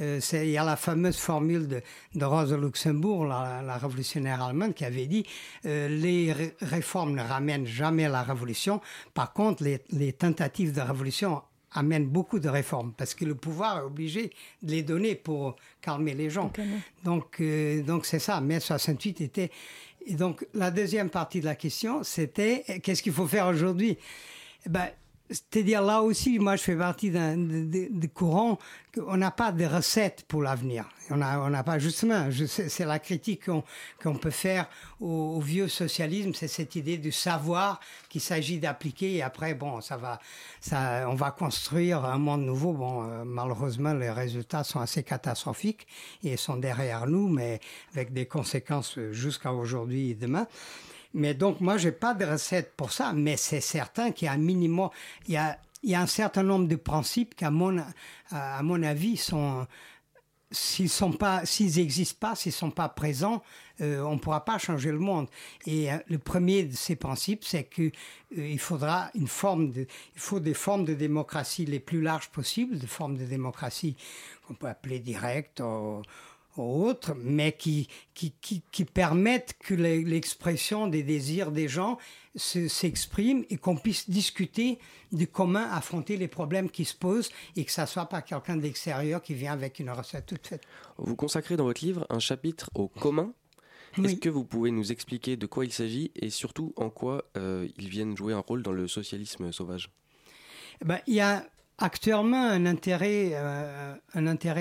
[0.00, 5.06] Euh, il y a la fameuse formule de, Rosa Luxembourg, la, révolutionnaire allemande, qui avait
[5.06, 5.24] dit
[5.66, 8.80] euh, les réformes ne ramènent jamais la révolution.
[9.12, 11.42] Par contre, les tentatives de révolution
[11.74, 14.32] amène beaucoup de réformes parce que le pouvoir est obligé
[14.62, 16.52] de les donner pour calmer les gens.
[17.04, 18.40] Donc, euh, donc c'est ça.
[18.40, 19.50] Mai 68 était.
[20.06, 23.98] Et donc, la deuxième partie de la question, c'était qu'est-ce qu'il faut faire aujourd'hui?
[24.66, 24.88] Eh ben,
[25.30, 27.36] c'est-à-dire là aussi, moi je fais partie d'un
[28.12, 28.58] courant
[28.94, 30.84] qu'on n'a pas de recettes pour l'avenir.
[31.10, 33.46] On n'a on pas, justement, c'est la critique
[34.02, 34.68] qu'on peut faire
[35.00, 39.96] au, vieux socialisme, c'est cette idée du savoir qu'il s'agit d'appliquer et après, bon, ça
[39.96, 40.20] va,
[40.60, 42.72] ça, on va construire un monde nouveau.
[42.72, 45.86] Bon, euh, malheureusement, les résultats sont assez catastrophiques
[46.22, 47.60] et sont derrière nous, mais
[47.92, 50.46] avec des conséquences jusqu'à aujourd'hui et demain.
[51.14, 54.32] Mais donc, moi, j'ai pas de recette pour ça, mais c'est certain qu'il y a
[54.32, 54.90] un minimum,
[55.28, 57.82] il y a, un certain nombre de principes qui, à mon,
[58.30, 59.66] à mon avis, sont,
[60.54, 63.42] s'ils sont pas, s'ils n'existent pas, s'ils sont pas présents,
[63.80, 65.28] euh, on pourra pas changer le monde.
[65.66, 67.90] Et euh, le premier de ces principes, c'est que euh,
[68.48, 72.78] il faudra une forme de, il faut des formes de démocratie les plus larges possibles,
[72.78, 73.96] des formes de démocratie
[74.46, 75.62] qu'on peut appeler directe
[76.58, 81.98] autres, mais qui, qui, qui, permettent que l'expression des désirs des gens
[82.36, 84.78] s'exprime et qu'on puisse discuter
[85.12, 89.22] de comment affronter les problèmes qui se posent et que ça soit pas quelqu'un d'extérieur
[89.22, 90.62] qui vient avec une recette toute faite.
[90.98, 93.32] Vous consacrez dans votre livre un chapitre au commun.
[94.02, 97.68] Est-ce que vous pouvez nous expliquer de quoi il s'agit et surtout en quoi euh,
[97.76, 99.90] ils viennent jouer un rôle dans le socialisme sauvage?
[100.82, 101.46] Eh ben, Il y a
[101.78, 103.94] actuellement un intérêt, euh,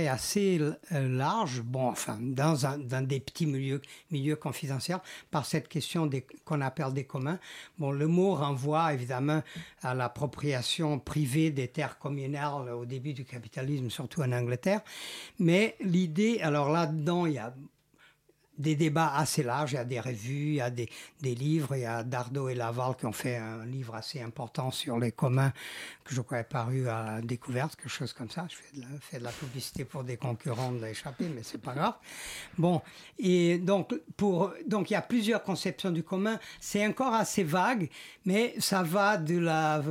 [0.10, 0.74] assez euh,
[1.10, 5.00] large, bon, enfin, dans des petits milieux, milieux confidentiels,
[5.30, 6.10] par cette question
[6.46, 7.40] qu'on appelle des communs.
[7.78, 9.44] Bon, le mot renvoie évidemment
[9.82, 14.82] à l'appropriation privée des terres communales au début du capitalisme, surtout en Angleterre.
[15.40, 17.54] Mais l'idée, alors là-dedans, il y a
[18.58, 19.72] des débats assez larges.
[19.72, 20.90] Il y a des revues, il y a des,
[21.22, 21.76] des, livres.
[21.76, 25.12] Il y a Dardo et Laval qui ont fait un livre assez important sur les
[25.12, 25.52] communs
[26.04, 28.46] que je crois paru à découverte, quelque chose comme ça.
[28.50, 31.62] Je fais de la, fais de la publicité pour des concurrents de l'échappée, mais c'est
[31.62, 31.96] pas grave.
[32.58, 32.82] Bon,
[33.18, 36.40] et donc pour donc il y a plusieurs conceptions du commun.
[36.60, 37.90] C'est encore assez vague,
[38.26, 39.82] mais ça va de la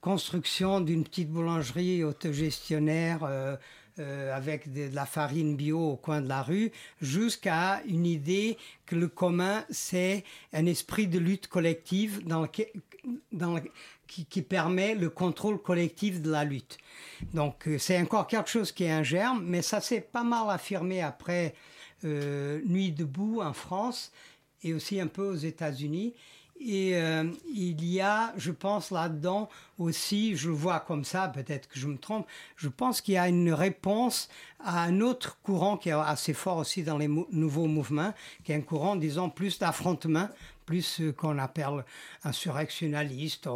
[0.00, 3.20] construction d'une petite boulangerie autogestionnaire.
[3.24, 3.56] Euh,
[4.00, 8.96] euh, avec de, la farine bio au coin de la rue, jusqu'à une idée que
[8.96, 12.46] le commun, c'est un esprit de lutte collective dans
[14.06, 16.78] qui, permet le contrôle collectif de la lutte.
[17.34, 20.50] Donc euh, c'est encore quelque chose qui est un germe, mais ça s'est pas mal
[20.50, 21.54] affirmé après
[22.04, 24.10] euh, Nuit debout en France
[24.62, 26.14] et aussi un peu aux États-Unis.
[26.60, 31.68] Et euh, il y a, je pense là-dedans aussi, je le vois comme ça, peut-être
[31.68, 34.28] que je me trompe, je pense qu'il y a une réponse
[34.62, 38.12] à un autre courant qui est assez fort aussi dans les nouveaux mouvements,
[38.44, 40.28] qui est un courant, disons, plus d'affrontement,
[40.66, 41.82] plus ce qu'on appelle
[42.24, 43.48] insurrectionnaliste,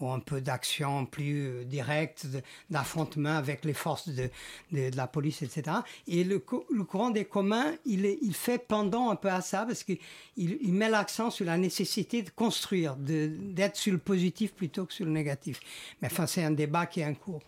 [0.00, 2.26] ou un peu d'action plus euh, directe,
[2.70, 4.30] d'affrontement avec les forces de,
[4.72, 5.78] de, la police, etc.
[6.06, 9.84] Et le, le courant des communs, il, il fait pendant un peu à ça parce
[9.84, 9.98] qu'il
[10.36, 15.04] il met l'accent sur la nécessité de construire, d'être sur le positif plutôt que sur
[15.04, 15.60] le négatif.
[16.00, 17.42] Mais enfin, c'est un débat qui est en cours.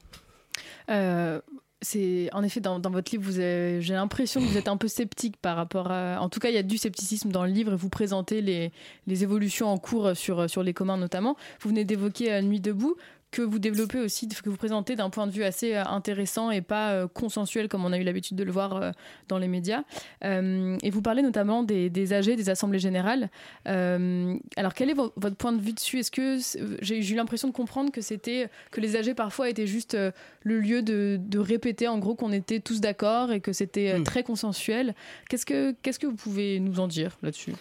[0.88, 1.40] Euh,
[1.82, 5.56] c'est en effet dans, votre livre, j'ai l'impression que vous êtes un peu sceptique par
[5.56, 6.20] rapport à.
[6.20, 8.72] En tout cas, il y a du scepticisme dans le livre et vous présentez les,
[9.06, 11.36] les évolutions en cours sur, sur les communs notamment.
[11.60, 12.96] Vous venez d'évoquer euh, Nuit debout
[13.32, 16.60] que vous développez aussi, que vous présentez d'un point de vue assez euh, intéressant et
[16.60, 18.90] pas euh, consensuel comme on a eu l'habitude de le voir euh,
[19.28, 19.82] dans les médias.
[20.22, 23.30] Et vous parlez notamment des, des AG, des assemblées générales.
[23.66, 25.98] Alors quel est vo- votre point de vue dessus?
[25.98, 26.38] Est-ce que
[26.82, 29.96] j'ai eu l'impression de comprendre que c'était que les AG parfois étaient juste
[30.42, 34.02] le lieu de, de répéter en gros qu'on était tous d'accord et que c'était euh,
[34.02, 34.94] très consensuel.
[35.28, 37.52] Qu'est-ce que qu'est-ce que vous pouvez nous en dire là-dessus?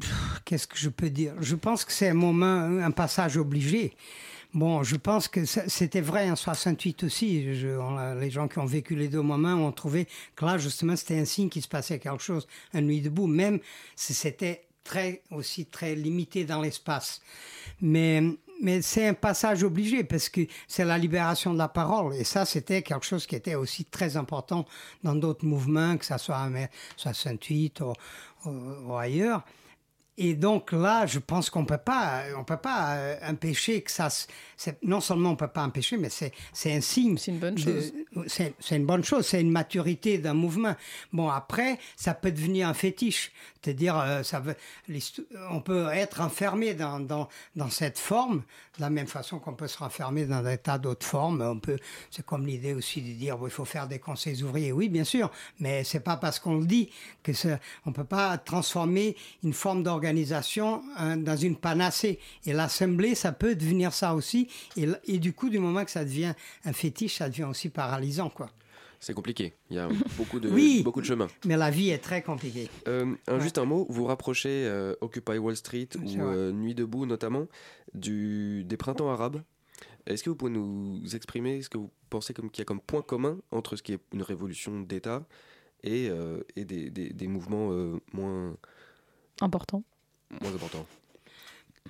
[0.00, 1.34] Pff, qu'est-ce que je peux dire?
[1.40, 3.94] Je pense que c'est un moment, un passage obligé.
[4.52, 7.44] Bon, je pense que c'était vrai en 68 aussi.
[8.20, 11.24] Les gens qui ont vécu les deux moments ont trouvé que là, justement, c'était un
[11.24, 13.60] signe qu'il se passait quelque chose, un nuit debout, même
[13.94, 17.20] si c'était très, aussi très limité dans l'espace.
[17.80, 18.22] Mais,
[18.82, 22.14] c'est un passage obligé parce que c'est la libération de la parole.
[22.16, 24.66] Et ça, c'était quelque chose qui était aussi très important
[25.04, 26.52] dans d'autres mouvements, que ça soit en
[26.96, 27.92] 68 ou,
[28.46, 28.50] ou-
[28.88, 29.44] ou ailleurs.
[30.22, 34.10] Et donc là, je pense qu'on peut pas, on peut pas euh, empêcher que ça.
[34.82, 37.16] Non seulement on peut pas empêcher, mais c'est c'est un signe.
[37.16, 37.94] C'est une bonne chose.
[38.26, 39.26] C'est une bonne chose.
[39.26, 40.76] C'est une maturité d'un mouvement.
[41.14, 43.32] Bon après, ça peut devenir un fétiche.
[43.62, 44.56] C'est-à-dire, euh, ça veut,
[45.50, 48.42] on peut être enfermé dans, dans, dans cette forme,
[48.76, 51.42] de la même façon qu'on peut se renfermer dans des tas d'autres formes.
[51.42, 51.78] On peut,
[52.10, 54.72] c'est comme l'idée aussi de dire, bon, il faut faire des conseils ouvriers.
[54.72, 56.90] Oui, bien sûr, mais c'est pas parce qu'on le dit
[57.22, 60.09] que ça, on peut pas transformer une forme d'organisation
[60.96, 62.18] hein, dans une panacée.
[62.46, 64.48] Et l'assemblée, ça peut devenir ça aussi.
[64.76, 68.50] Et, du coup, du moment que ça devient un fétiche, ça devient aussi paralysant, quoi.
[69.02, 69.54] C'est compliqué.
[69.70, 70.82] Il y a beaucoup de, Oui.
[70.82, 71.26] beaucoup de chemin.
[71.46, 72.68] Mais la vie est très compliquée.
[72.86, 77.06] Euh, un- Juste un mot, vous rapprochez euh, Occupy Wall Street ou euh, Nuit debout
[77.06, 77.46] notamment
[77.94, 79.42] du, des printemps arabes.
[80.06, 82.80] Est-ce que vous pouvez nous exprimer ce que vous pensez comme qu'il y a comme
[82.80, 85.24] point commun entre ce qui est une révolution d'État
[85.82, 88.54] et, euh, et des, des- des mouvements euh, moins,
[89.40, 89.82] Important.
[90.40, 90.86] Moins importants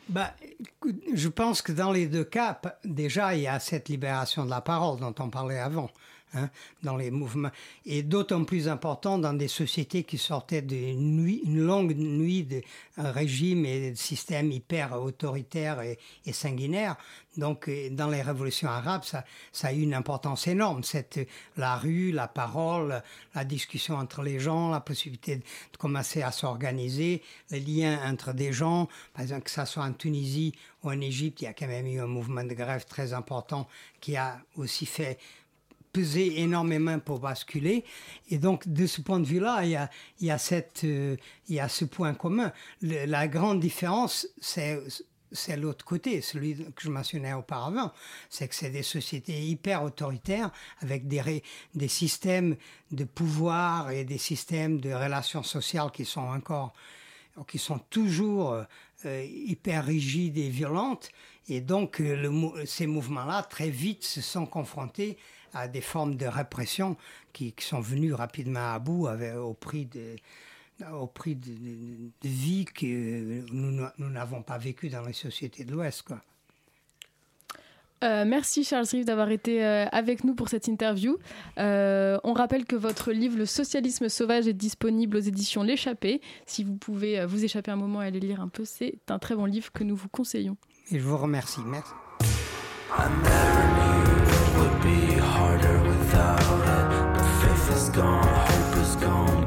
[0.09, 0.35] Bah,
[1.13, 4.61] je pense que dans les deux cas, déjà, il y a cette libération de la
[4.61, 5.91] parole dont on parlait avant,
[6.35, 6.49] hein,
[6.83, 7.51] dans les mouvements,
[7.87, 12.63] et d'autant plus important dans des sociétés qui sortaient d'une longue nuit de
[12.97, 16.97] régime et de systèmes hyper autoritaires et, et sanguinaires.
[17.37, 20.83] Donc, dans les révolutions arabes, ça, ça a eu une importance énorme.
[20.83, 21.21] Cette,
[21.57, 23.03] la rue, la parole,
[23.35, 28.53] la discussion entre les gens, la possibilité de commencer à s'organiser, les liens entre des
[28.53, 28.89] gens.
[29.15, 31.87] Par exemple, que ça soit en Tunisie ou en Égypte, il y a quand même
[31.87, 33.69] eu un mouvement de grève très important
[34.01, 35.19] qui a aussi fait
[35.93, 37.85] peser énormément pour basculer.
[38.29, 40.39] Et donc, de ce point de vue-là, il y a, y a,
[40.85, 41.17] euh,
[41.49, 42.53] y a ce point commun.
[42.83, 44.81] La grande différence, c'est
[45.33, 47.93] c'est l'autre côté, celui que je mentionnais auparavant.
[48.29, 50.51] C'est que c'est des sociétés hyper autoritaires
[50.81, 51.43] avec des,
[51.75, 52.57] des systèmes
[52.91, 56.73] de pouvoir et des systèmes de relations sociales qui sont encore,
[57.47, 58.65] qui sont toujours
[59.05, 61.11] euh, hyper rigides et violentes.
[61.49, 65.17] Et donc, euh, ces mouvements-là, très vite, se sont confrontés
[65.55, 66.97] à des formes de répression
[67.33, 70.17] qui, qui sont venues rapidement à bout avec, au prix de
[70.95, 72.87] au prix de, de, de vie que
[73.53, 76.01] nous n'a- nous n'avons pas vécu dans les sociétés de l'Ouest.
[76.03, 76.21] Quoi.
[78.03, 81.19] Euh, merci Charles Rive d'avoir été euh, avec nous pour cette interview.
[81.59, 86.23] Euh, on rappelle que votre livre Le socialisme sauvage est disponible aux éditions L'échappée.
[86.47, 89.19] Si vous pouvez euh, vous échapper un moment et aller lire un peu, c'est un
[89.19, 90.57] très bon livre que nous vous conseillons.
[90.93, 91.61] Et je vous remercie.
[91.67, 91.93] Merci.
[98.01, 99.40] Gone, hope is gone,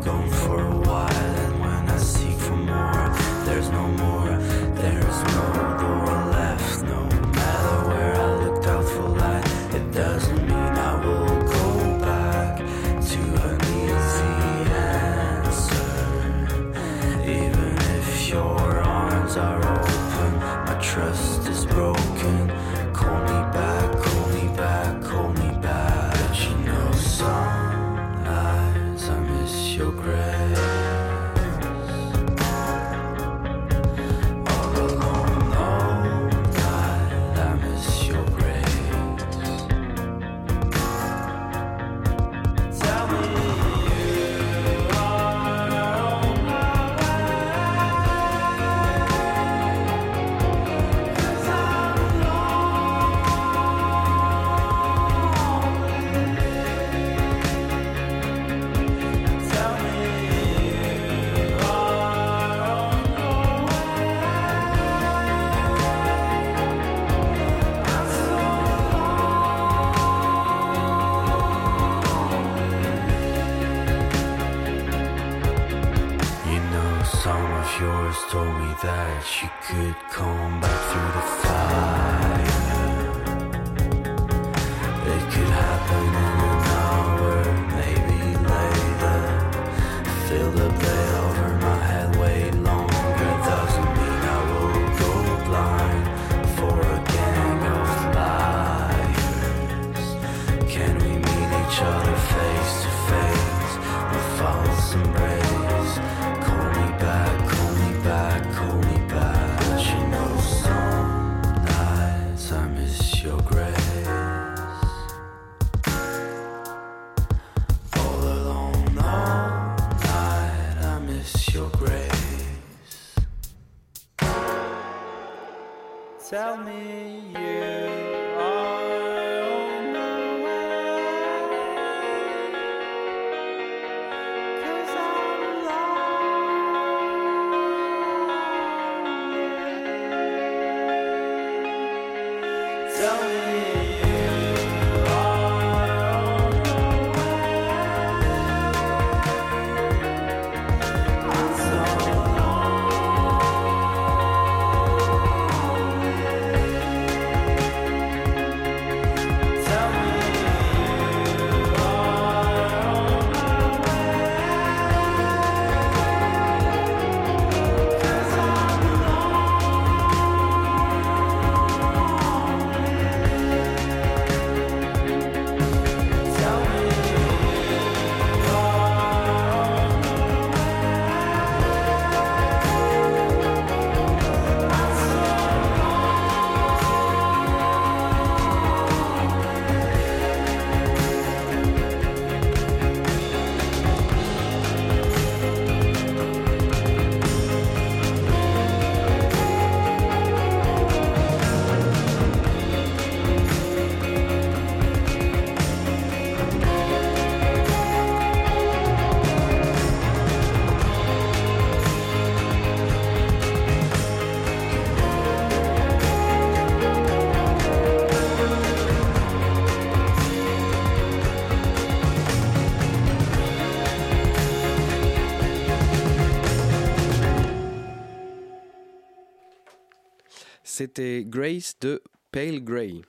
[230.96, 233.02] C'était Grace de Pale Grey.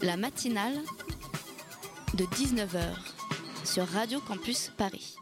[0.00, 0.74] La matinale
[2.14, 2.84] de 19h
[3.64, 5.16] sur Radio Campus Paris.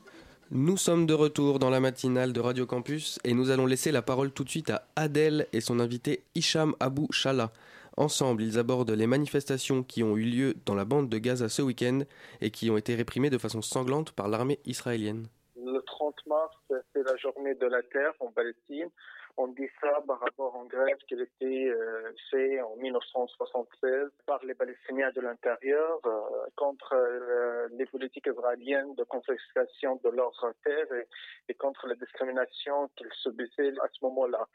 [0.50, 4.02] Nous sommes de retour dans la matinale de Radio Campus et nous allons laisser la
[4.02, 7.52] parole tout de suite à Adèle et son invité Hicham Abou Shala.
[7.96, 11.62] Ensemble, ils abordent les manifestations qui ont eu lieu dans la bande de Gaza ce
[11.62, 12.00] week-end
[12.42, 15.26] et qui ont été réprimées de façon sanglante par l'armée israélienne.
[15.56, 18.90] Le 30 mars, c'est la journée de la terre en Palestine.
[19.36, 24.44] On dit ça par rapport en grève qui a été euh, fait en 1976 par
[24.44, 26.20] les Palestiniens de l'intérieur euh,
[26.56, 31.06] contre euh, les politiques israéliennes de confiscation de leurs terres et,
[31.48, 34.46] et contre la discrimination qu'ils subissaient à ce moment-là.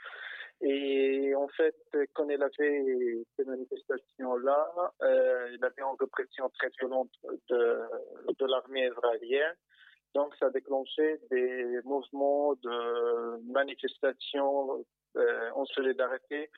[0.62, 1.76] Et en fait,
[2.14, 7.12] quand il avait ces manifestations-là, euh, il avait une répression très violente
[7.50, 7.82] de,
[8.40, 9.56] de l'armée israélienne.
[10.16, 14.84] Donc, ça a déclenché des mouvements de manifestations
[15.18, 16.50] euh, en solidarité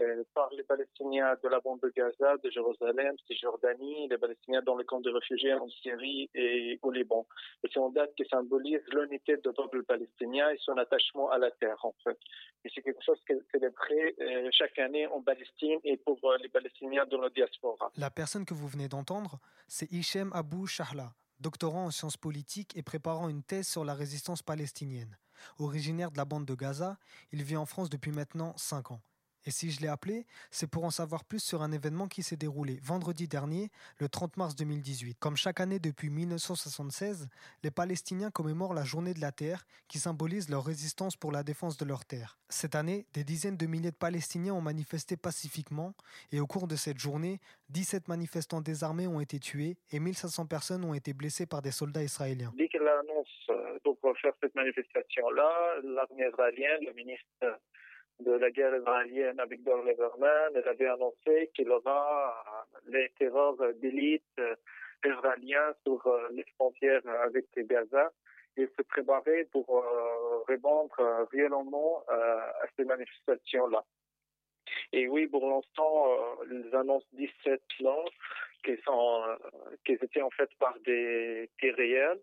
[0.00, 4.62] euh, par les Palestiniens de la bande de Gaza, de Jérusalem, de Jordanie, les Palestiniens
[4.62, 7.26] dans les camps de réfugiés en Syrie et au Liban.
[7.62, 11.50] Et c'est une date qui symbolise l'unité du peuple palestinien et son attachement à la
[11.50, 12.16] terre, en fait.
[12.64, 16.38] Et c'est quelque chose qui est célébré euh, chaque année en Palestine et pour euh,
[16.40, 17.90] les Palestiniens de la diaspora.
[17.98, 21.10] La personne que vous venez d'entendre, c'est Hichem Abou Shahla,
[21.40, 25.16] doctorant en sciences politiques et préparant une thèse sur la résistance palestinienne.
[25.58, 26.98] Originaire de la bande de Gaza,
[27.32, 29.02] il vit en France depuis maintenant 5 ans.
[29.46, 32.36] Et si je l'ai appelé, c'est pour en savoir plus sur un événement qui s'est
[32.36, 35.18] déroulé vendredi dernier, le 30 mars 2018.
[35.18, 37.28] Comme chaque année depuis 1976,
[37.62, 41.76] les Palestiniens commémorent la journée de la terre qui symbolise leur résistance pour la défense
[41.76, 42.38] de leur terre.
[42.48, 45.94] Cette année, des dizaines de milliers de Palestiniens ont manifesté pacifiquement
[46.32, 50.84] et au cours de cette journée, 17 manifestants désarmés ont été tués et 1500 personnes
[50.84, 52.52] ont été blessées par des soldats israéliens.
[52.56, 53.78] Dès qu'elle annonce euh,
[54.20, 57.24] faire cette manifestation-là, l'armée israélienne, le ministre
[58.20, 62.44] de la guerre israélienne Avigdor Lieberman, elle avait annoncé qu'il aura
[62.86, 64.54] les terreurs d'élite euh,
[65.04, 68.10] israéliens sur euh, les frontières avec Gaza
[68.56, 73.84] et se préparer pour euh, répondre euh, violemment euh, à ces manifestations-là.
[74.92, 76.12] Et oui, pour l'instant,
[76.42, 78.10] euh, ils annoncent 17 morts
[78.64, 79.36] qui sont, euh,
[79.84, 82.20] qui étaient en fait par des réels.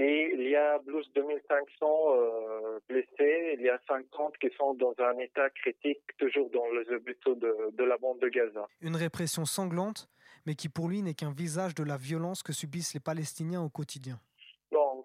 [0.00, 3.56] Et il y a plus de 2500 euh, blessés.
[3.58, 7.76] Il y a 50 qui sont dans un état critique, toujours dans les hôpitaux de,
[7.76, 8.68] de la bande de Gaza.
[8.80, 10.08] Une répression sanglante,
[10.46, 13.68] mais qui pour lui n'est qu'un visage de la violence que subissent les Palestiniens au
[13.68, 14.20] quotidien.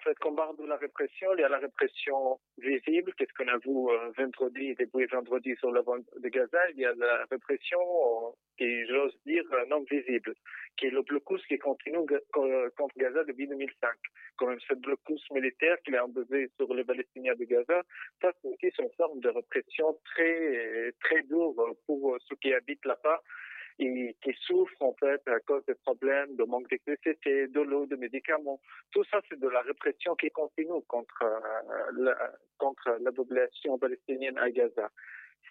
[0.03, 3.47] Fait, quand on parle de la répression, il y a la répression visible, qu'est-ce qu'on
[3.47, 6.59] a vu euh, vendredi, début vendredi sur la bande de Gaza.
[6.71, 10.33] Il y a la répression euh, qui, j'ose dire, euh, non visible,
[10.75, 13.91] qui est le blocus qui continue contre Gaza depuis 2005.
[14.35, 17.81] Quand même, ce blocus militaire qui est imposé sur les Palestiniens de Gaza,
[18.21, 23.21] ça, c'est aussi une forme de répression très, très dure pour ceux qui habitent là-bas
[23.80, 27.95] et qui souffrent en fait à cause des problèmes de manque d'électricité, de l'eau, de
[27.95, 28.59] médicaments.
[28.91, 34.38] Tout ça, c'est de la répression qui continue contre, euh, la, contre la population palestinienne
[34.38, 34.89] à Gaza.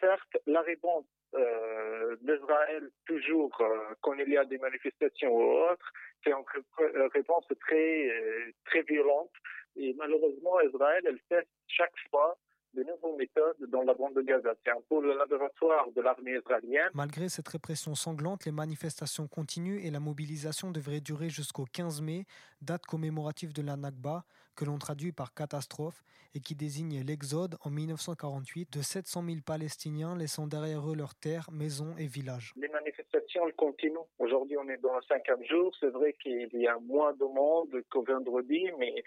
[0.01, 1.05] Certes, la réponse
[1.35, 5.93] euh, d'Israël, toujours euh, quand il y a des manifestations ou autres,
[6.23, 9.33] c'est une rép- réponse très, euh, très violente.
[9.77, 12.37] Et malheureusement, Israël, elle teste chaque fois
[12.75, 14.55] de nouvelles méthodes dans la bande de Gaza.
[14.65, 16.91] C'est un peu le laboratoire de l'armée israélienne.
[16.95, 22.25] Malgré cette répression sanglante, les manifestations continuent et la mobilisation devrait durer jusqu'au 15 mai,
[22.61, 24.25] date commémorative de la Nakba,
[24.57, 26.03] que l'on traduit par catastrophe
[26.35, 31.51] et qui désigne l'exode en 1948 de 700 000 Palestiniens laissant derrière eux leurs terres,
[31.53, 32.53] maisons et villages.
[32.57, 33.99] Les manifestations continuent.
[34.19, 35.73] Aujourd'hui, on est dans le cinquième jour.
[35.81, 39.03] C'est vrai qu'il y a moins de monde qu'au vendredi, mais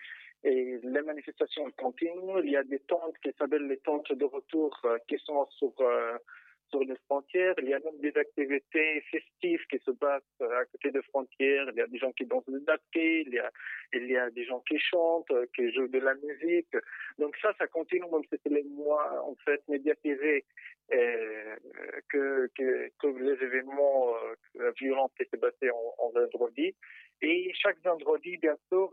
[0.46, 2.44] et les manifestations continuent.
[2.44, 5.74] Il y a des tentes qui s'appellent les tentes de retour euh, qui sont sur
[5.82, 6.18] euh,
[6.70, 7.56] sur les frontières.
[7.60, 11.66] Il y a même des activités festives qui se passent euh, à côté des frontières.
[11.72, 13.52] Il y a des gens qui dansent des daquets, il y a,
[13.94, 16.78] il y a des gens qui chantent, qui jouent de la musique.
[17.18, 20.46] Donc ça, ça continue, même si c'est les mois, en fait, médiatisés
[22.10, 24.14] que, que, les événements
[24.80, 26.76] violents qui s'est passé en vendredi.
[27.22, 28.92] Et chaque vendredi, bien sûr,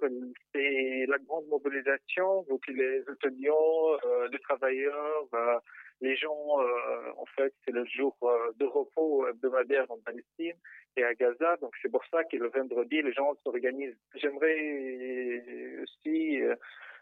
[0.54, 5.58] c'est la grande mobilisation, donc les étudiants, euh, les travailleurs, euh,
[6.00, 10.56] les gens, euh, en fait, c'est le jour euh, de repos hebdomadaire en Palestine
[10.96, 11.56] et à Gaza.
[11.58, 13.98] Donc c'est pour ça que le vendredi, les gens s'organisent.
[14.14, 16.54] J'aimerais aussi euh,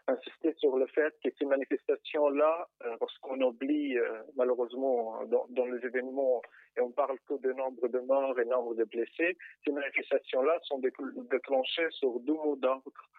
[0.07, 5.85] insister sur le fait que ces manifestations-là, euh, parce qu'on oublie euh, malheureusement dans, les
[5.85, 6.41] événements,
[6.77, 10.79] et on parle que de nombre de morts et nombre de blessés, ces manifestations-là sont
[10.79, 13.09] décl- déclenchées sur deux mots d'ordre.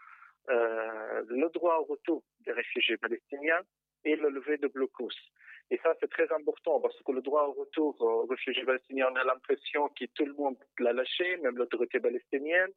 [0.51, 3.61] Euh, le droit au retour des réfugiés palestiniens
[4.05, 5.17] et le lever de blocus.
[5.71, 9.17] Et ça, c'est très important parce que le droit au retour aux réfugiés palestiniens, on
[9.17, 12.71] a l'impression que tout le monde l'a lâché, même l'autorité palestinienne,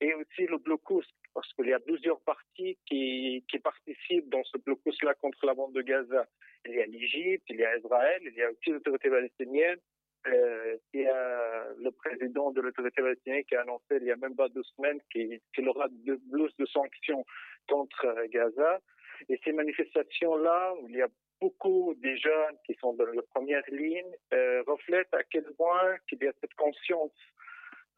[0.00, 5.14] et aussi le blocus, parce qu'il y a plusieurs parties qui, participent dans ce blocus-là
[5.14, 6.26] contre la bande de Gaza.
[6.66, 9.78] Il y a l'Égypte, il y a Israël, il y a aussi l'autorité palestinienne.
[10.26, 14.16] Euh, il y a le président de l'autorité palestinienne qui a annoncé il y a
[14.16, 17.24] même pas deux semaines qu'il aura de, plus de sanctions
[17.68, 18.80] contre euh, Gaza.
[19.28, 21.08] Et ces manifestations-là, où il y a
[21.40, 26.22] beaucoup de jeunes qui sont dans la première ligne, euh, reflètent à quel point qu'il
[26.22, 27.12] y a cette conscience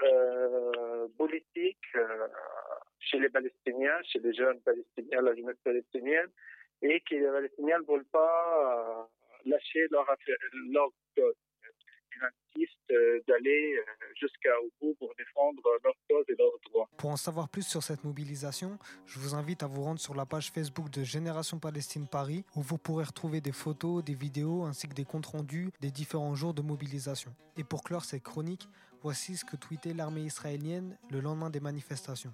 [0.02, 2.28] euh, politique euh,
[2.98, 6.28] chez les Palestiniens, chez les jeunes Palestiniens, la jeunesse palestinienne,
[6.82, 10.06] et que les Palestiniens ne veulent pas euh, lâcher leur,
[10.70, 11.34] leur cause.
[12.12, 13.80] Ils insistent d'aller
[14.16, 16.88] jusqu'au bout pour défendre leur cause et leurs droits.
[16.98, 20.26] Pour en savoir plus sur cette mobilisation, je vous invite à vous rendre sur la
[20.26, 24.88] page Facebook de Génération Palestine Paris, où vous pourrez retrouver des photos, des vidéos ainsi
[24.88, 27.32] que des comptes rendus des différents jours de mobilisation.
[27.56, 28.68] Et pour clore cette chronique,
[29.02, 32.32] voici ce que tweetait l'armée israélienne le lendemain des manifestations.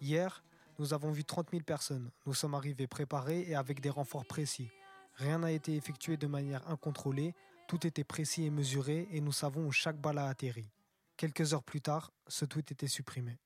[0.00, 0.42] Hier,
[0.78, 2.10] nous avons vu 30 000 personnes.
[2.26, 4.68] Nous sommes arrivés préparés et avec des renforts précis.
[5.14, 7.34] Rien n'a été effectué de manière incontrôlée,
[7.68, 10.68] tout était précis et mesuré et nous savons où chaque balle a atterri.
[11.16, 13.38] Quelques heures plus tard, ce tweet était supprimé.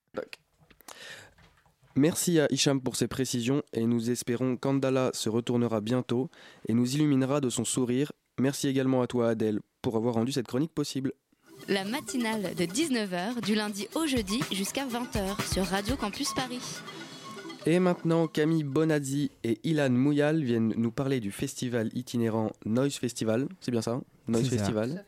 [1.94, 6.30] Merci à Hicham pour ses précisions et nous espérons qu'Andala se retournera bientôt
[6.66, 8.12] et nous illuminera de son sourire.
[8.38, 11.12] Merci également à toi Adèle pour avoir rendu cette chronique possible.
[11.66, 16.60] La matinale de 19h du lundi au jeudi jusqu'à 20h sur Radio Campus Paris.
[17.66, 23.48] Et maintenant, Camille Bonazzi et Ilan Mouyal viennent nous parler du festival itinérant Noise Festival.
[23.60, 24.02] C'est bien ça hein?
[24.28, 24.56] Noise ça.
[24.56, 25.04] Festival.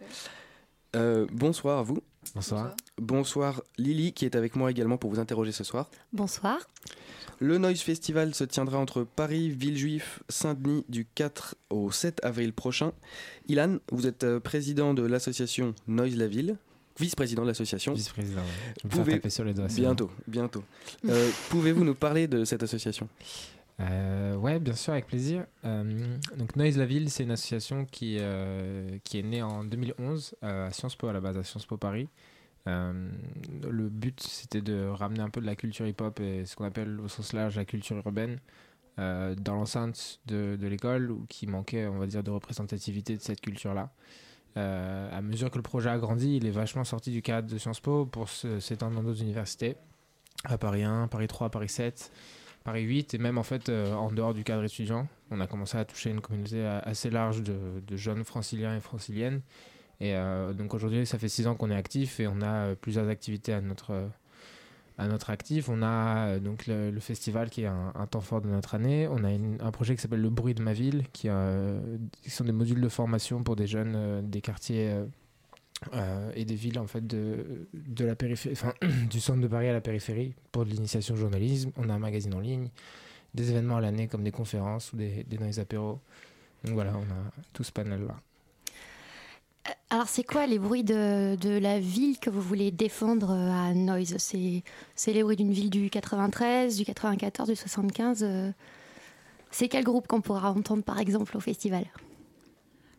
[0.97, 1.99] Euh, bonsoir à vous.
[2.35, 2.75] Bonsoir.
[2.99, 5.89] Bonsoir Lily qui est avec moi également pour vous interroger ce soir.
[6.13, 6.59] Bonsoir.
[7.39, 12.93] Le Noise Festival se tiendra entre Paris, Villejuif, Saint-Denis du 4 au 7 avril prochain.
[13.49, 16.57] Ilan, vous êtes euh, président de l'association Noise la Ville,
[16.99, 17.95] vice-président de l'association.
[17.95, 18.75] Vice-président, ouais.
[18.85, 20.65] Je vais me faire taper sur les doigts, Bientôt, bientôt.
[21.09, 23.09] Euh, Pouvez-vous nous parler de cette association?
[23.81, 25.45] Euh, ouais, bien sûr, avec plaisir.
[25.65, 28.19] Euh, donc Noise la Ville, c'est une association qui,
[29.05, 31.77] qui est née en 2011 euh, à Sciences Po, à la base, à Sciences Po
[31.77, 32.09] Paris.
[32.67, 33.11] Euh,
[33.69, 37.01] le but, c'était de ramener un peu de la culture hip-hop et ce qu'on appelle
[37.01, 38.39] au sens large la culture urbaine
[38.99, 43.41] euh, dans l'enceinte de, de l'école, qui manquait, on va dire, de représentativité de cette
[43.41, 43.91] culture-là.
[44.57, 47.57] Euh, à mesure que le projet a grandi, il est vachement sorti du cadre de
[47.57, 49.77] Sciences Po pour s'étendre dans d'autres universités,
[50.45, 52.11] à Paris 1, Paris 3, Paris 7,
[52.65, 55.07] Paris 8, et même en fait en dehors du cadre étudiant.
[55.31, 59.41] On a commencé à toucher une communauté assez large de jeunes franciliens et franciliennes.
[60.01, 62.75] Et euh, donc aujourd'hui, ça fait six ans qu'on est actif et on a euh,
[62.75, 64.09] plusieurs activités à notre,
[64.97, 65.69] à notre actif.
[65.69, 69.07] On a euh, donc le, festival qui est un, temps fort de notre année.
[69.09, 71.29] On a un projet qui s'appelle Le bruit de ma ville, qui,
[72.29, 74.95] sont des modules de formation pour des jeunes des quartiers
[76.35, 78.57] et des villes en fait de, de la périphérie,
[79.11, 81.73] du centre de Paris à la périphérie pour de l'initiation au journalisme.
[81.77, 82.71] On a un magazine en ligne,
[83.35, 86.01] des événements à l'année comme des conférences ou des, des noise apéros.
[86.65, 88.17] Donc voilà, on a tout ce panel là.
[89.91, 93.75] Alors, c'est quoi les bruits de, de la ville que vous voulez défendre euh, à
[93.75, 94.17] Noise?
[94.19, 98.51] C'est les bruits d'une ville du 93, du 94, du 75 euh,
[99.51, 101.85] C'est quel groupe qu'on pourra entendre par exemple au festival?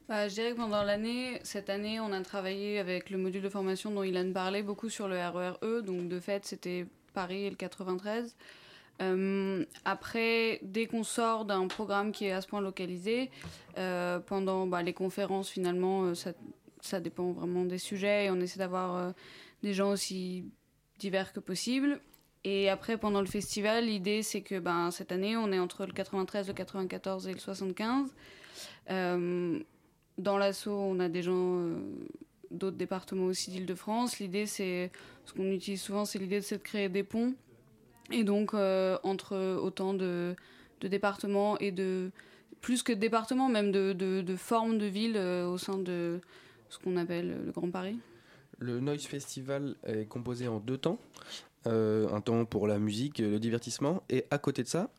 [0.07, 3.49] Bah, je dirais que pendant l'année, cette année, on a travaillé avec le module de
[3.49, 5.83] formation dont Ilan parlait beaucoup sur le RERE.
[5.83, 8.35] Donc, de fait, c'était Paris et le 93.
[9.01, 13.31] Euh, après, dès qu'on sort d'un programme qui est à ce point localisé,
[13.77, 16.13] euh, pendant bah, les conférences, finalement, euh,
[16.81, 19.13] ça, dépend vraiment des sujets et on essaie d'avoir
[19.63, 20.45] des gens aussi
[20.99, 21.99] divers que possible.
[22.43, 25.93] Et après, pendant le festival, l'idée, c'est que ben, cette année, on est entre le
[25.93, 28.13] 93, le 94 et le 75.
[28.89, 29.59] Euh,
[30.17, 31.63] dans l'assaut, on a des gens
[32.49, 34.19] d'autres départements aussi d'Île-de-France.
[34.19, 34.91] L'idée, c'est,
[35.25, 37.33] ce qu'on utilise souvent, c'est l'idée de créer des ponts.
[38.11, 40.35] Et donc, euh, entre autant de,
[40.81, 42.11] départements et de,
[42.61, 46.19] plus que départements, même de, formes de villes euh, au sein de
[46.69, 47.97] ce qu'on appelle le Grand Paris.
[48.59, 50.99] Le Noise Festival est composé en deux temps.
[51.67, 54.89] Euh, un temps pour la musique, le divertissement, et à côté de ça,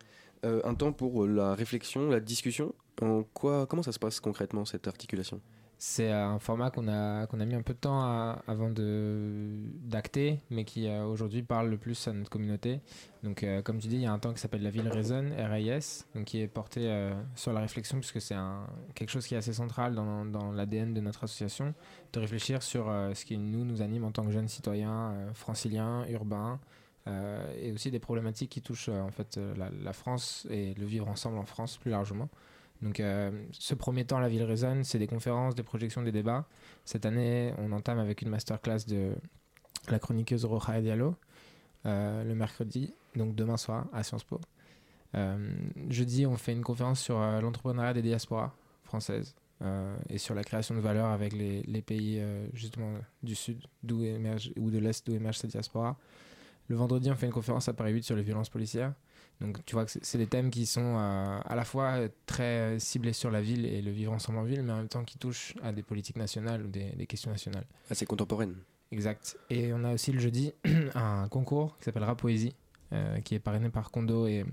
[0.45, 2.75] un temps pour la réflexion, la discussion.
[3.01, 5.41] En quoi, comment ça se passe concrètement cette articulation?
[5.85, 10.39] C'est un format qu'on a, qu'on a mis un peu de temps à- avant d'acter,
[10.49, 12.81] mais qui euh, aujourd'hui parle le plus à notre communauté.
[13.25, 15.33] Donc, euh, comme tu dis, il y a un temps qui s'appelle La Ville Résonne,
[15.33, 18.37] RAIS, donc qui est porté euh, sur la réflexion, puisque c'est
[18.95, 21.75] quelque chose qui est assez central dans, l'ADN de notre association,
[22.13, 26.61] de réfléchir sur ce qui nous, nous anime en tant que jeunes citoyens franciliens, urbains,
[27.61, 31.45] et aussi des problématiques qui touchent en fait la France et le vivre ensemble en
[31.45, 32.29] France plus largement.
[32.83, 36.47] Donc euh, ce premier temps, la ville résonne, c'est des conférences, des projections, des débats.
[36.85, 39.15] Cette année, on entame avec une masterclass de
[39.89, 41.15] la chroniqueuse Roja Diallo
[41.87, 44.41] euh, le mercredi, donc demain soir à Sciences Po.
[45.15, 45.55] Euh,
[45.89, 48.55] jeudi, on fait une conférence sur l'entrepreneuriat des diasporas
[48.85, 49.35] françaises
[50.09, 52.21] et sur la création de valeur avec les, pays
[52.53, 54.05] justement du sud d'où
[54.57, 55.97] ou de l'est d'où émerge cette diaspora.
[56.67, 58.93] Le vendredi, on fait une conférence à Paris 8 sur les violences policières.
[59.43, 62.79] Donc tu vois que c'est- des thèmes qui sont euh, à la fois euh, très
[62.79, 65.19] ciblés sur la ville et le vivre ensemble en ville, mais en même temps qui
[65.19, 67.67] touchent à des politiques nationales ou des, des questions nationales.
[67.91, 68.55] Assez contemporaine.
[68.93, 69.37] Exact.
[69.51, 70.53] Et on a aussi le jeudi
[70.95, 72.55] un concours qui s'appelle Rap Poésie,
[72.93, 74.45] euh, qui est parrainé par Kondo et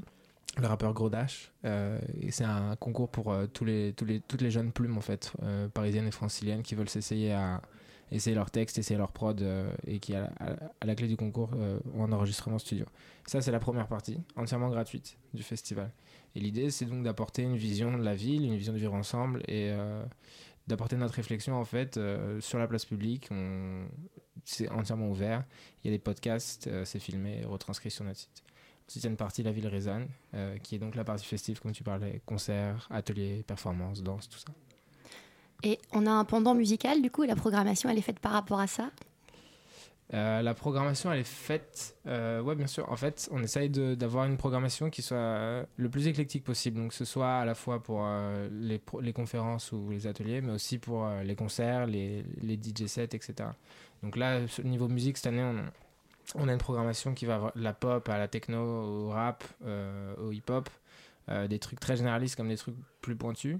[0.60, 1.52] le rappeur Gros Dash.
[1.66, 2.00] Euh,
[2.32, 5.32] c'est un concours pour euh, tous les, tous les, toutes les jeunes plumes en fait,
[5.44, 7.62] euh, parisiennes et franciliennes qui veulent s'essayer à
[8.12, 10.32] essayer leur texte, essayer leur prod euh, et qui à,
[10.84, 12.86] la clé du concours euh, un enregistrement studio.
[13.26, 15.92] Ça c'est la première partie, entièrement gratuite du festival.
[16.36, 19.42] Et l'idée c'est donc d'apporter une vision de la ville, une vision de vivre ensemble
[19.48, 20.04] et euh,
[20.68, 23.30] d'apporter notre réflexion en fait euh, sur la place publique.
[24.46, 25.44] C'est entièrement ouvert.
[25.84, 28.44] Il y a des podcasts, c'est filmé et retranscrit sur notre site.
[28.90, 31.24] Ensuite, il y a une partie La Ville Résonne, euh, qui est donc la partie
[31.24, 34.48] festive, comme tu parlais, concerts, ateliers, performances, danse, tout ça.
[35.64, 38.32] Et on a un pendant musical, du coup, et la programmation, elle est faite par
[38.32, 38.92] rapport à ça?
[40.14, 41.96] Euh, la programmation, elle est faite.
[42.08, 42.92] Euh, ouais, bien sûr.
[42.92, 46.78] En fait, on essaye d'avoir une programmation qui soit euh, le plus éclectique possible.
[46.80, 50.80] Donc, ce soit à la fois pour euh, les, conférences ou les ateliers, mais aussi
[50.80, 53.50] pour les concerts, les, DJ sets, etc.
[54.02, 57.62] Donc là, le niveau musique, cette année, on, on a une programmation qui va de
[57.62, 59.44] la pop à la techno, au rap,
[60.18, 60.70] au hip-hop,
[61.48, 63.58] des trucs très généralistes comme des trucs plus pointus.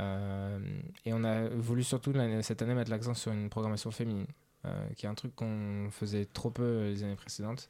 [0.00, 0.58] Euh,
[1.04, 4.26] et on a voulu surtout cette année mettre l'accent sur une programmation féminine,
[4.64, 7.68] euh, qui est un truc qu'on faisait trop peu les années précédentes.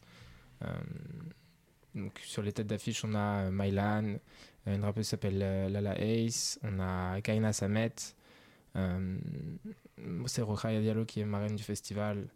[0.64, 0.72] Euh,
[1.94, 4.16] donc sur les têtes d'affiche, on a euh, Mylan,
[4.68, 7.92] euh, une rappeuse qui s'appelle euh, Lala Ace, on a Kaina Samet,
[8.76, 9.18] euh,
[10.26, 12.28] c'est Rokhaya Diallo qui est marraine du festival.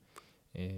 [0.57, 0.73] Et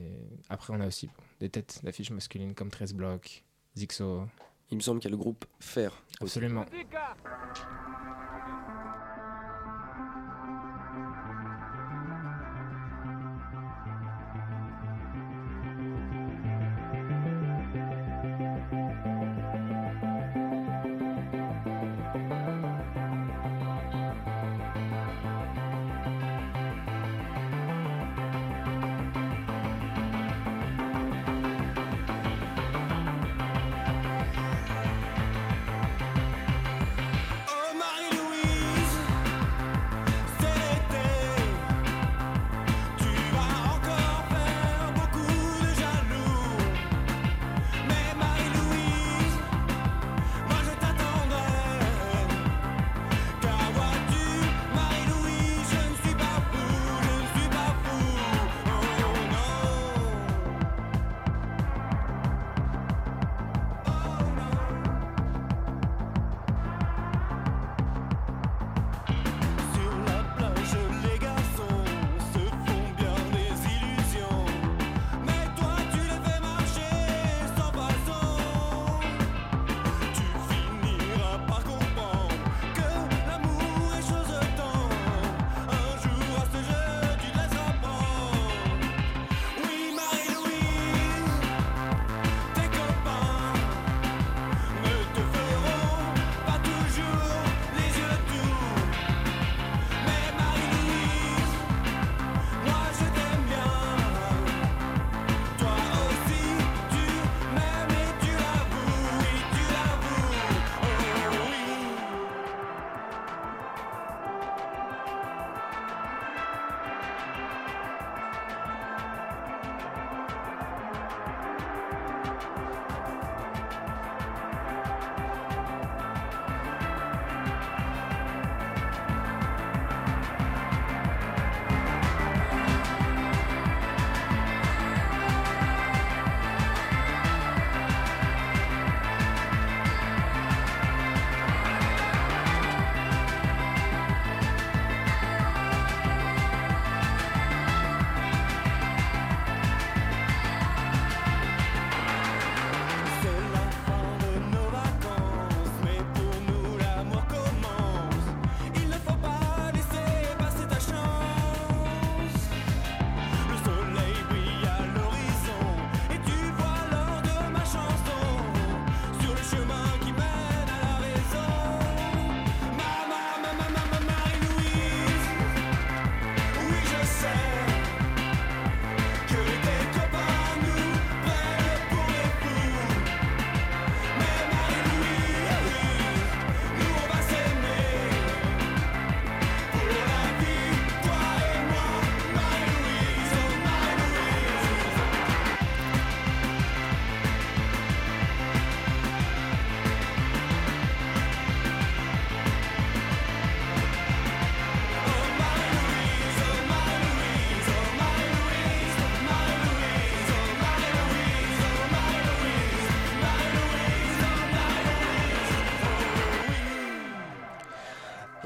[0.49, 1.09] après, on a aussi
[1.41, 3.45] des têtes d'affiche masculines comme 13 Blocs,
[3.77, 4.27] Zixo.
[4.71, 5.93] Il me semble qu'il y a le groupe Faire.
[6.21, 6.41] aussi.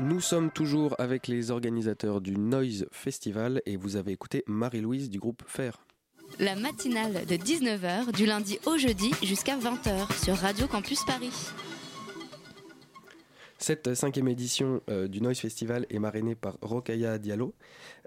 [0.01, 0.20] Absolument.
[0.20, 5.42] sommes toujours avec les organisateurs du Noise Festival et vous avez écouté Marie-Louise du groupe
[5.46, 5.84] Fer.
[6.38, 11.32] La matinale de 19h du lundi au jeudi jusqu'à 20h sur Radio Campus Paris.
[13.59, 17.55] Cette cinquième édition euh, du Noise Festival est marrainée par Rokaya Diallo.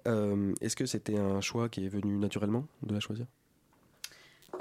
[0.07, 3.27] Euh, Est-ce que c'était un choix qui est venu naturellement de la choisir?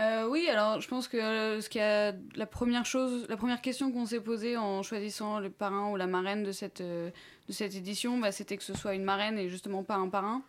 [0.01, 3.61] Euh, oui, alors je pense que euh, ce qui a, la première chose, la première
[3.61, 7.11] question qu'on s'est posée en choisissant le parrain ou la marraine de cette, euh,
[7.49, 10.43] de cette édition, bah, c'était que ce soit une marraine et justement pas un parrain.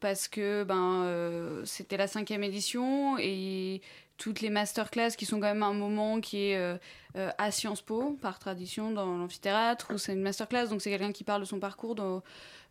[0.00, 3.80] Parce que ben, c'était la cinquième édition et
[4.18, 6.78] toutes les masterclass qui sont quand même un moment qui est
[7.14, 11.24] à Sciences Po, par tradition, dans l'amphithéâtre, où c'est une masterclass, donc c'est quelqu'un qui
[11.24, 12.20] parle de son parcours, de,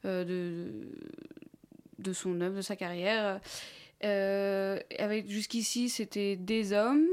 [0.04, 3.42] de son œuvre, de sa carrière.
[4.04, 7.08] Euh, avec jusqu'ici, c'était des hommes,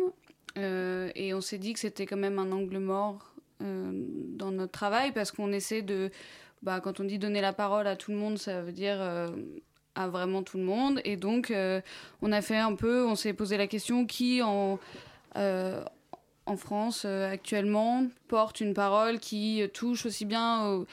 [0.59, 3.91] euh, et on s'est dit que c'était quand même un angle mort euh,
[4.37, 6.11] dans notre travail parce qu'on essaie de,
[6.63, 9.01] bah, quand on dit donner la parole à tout le monde, ça veut dire
[9.95, 11.53] à vraiment tout le monde, et donc
[12.23, 14.79] on a fait un peu, on s'est posé la question qui en
[16.45, 20.85] en France actuellement porte une parole qui touche aussi bien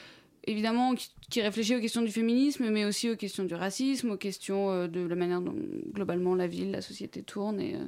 [0.44, 0.94] évidemment
[1.30, 4.88] qui réfléchit aux questions du féminisme mais aussi aux questions du racisme aux questions euh,
[4.88, 5.54] de la manière dont
[5.92, 7.86] globalement la ville la société tourne et, euh,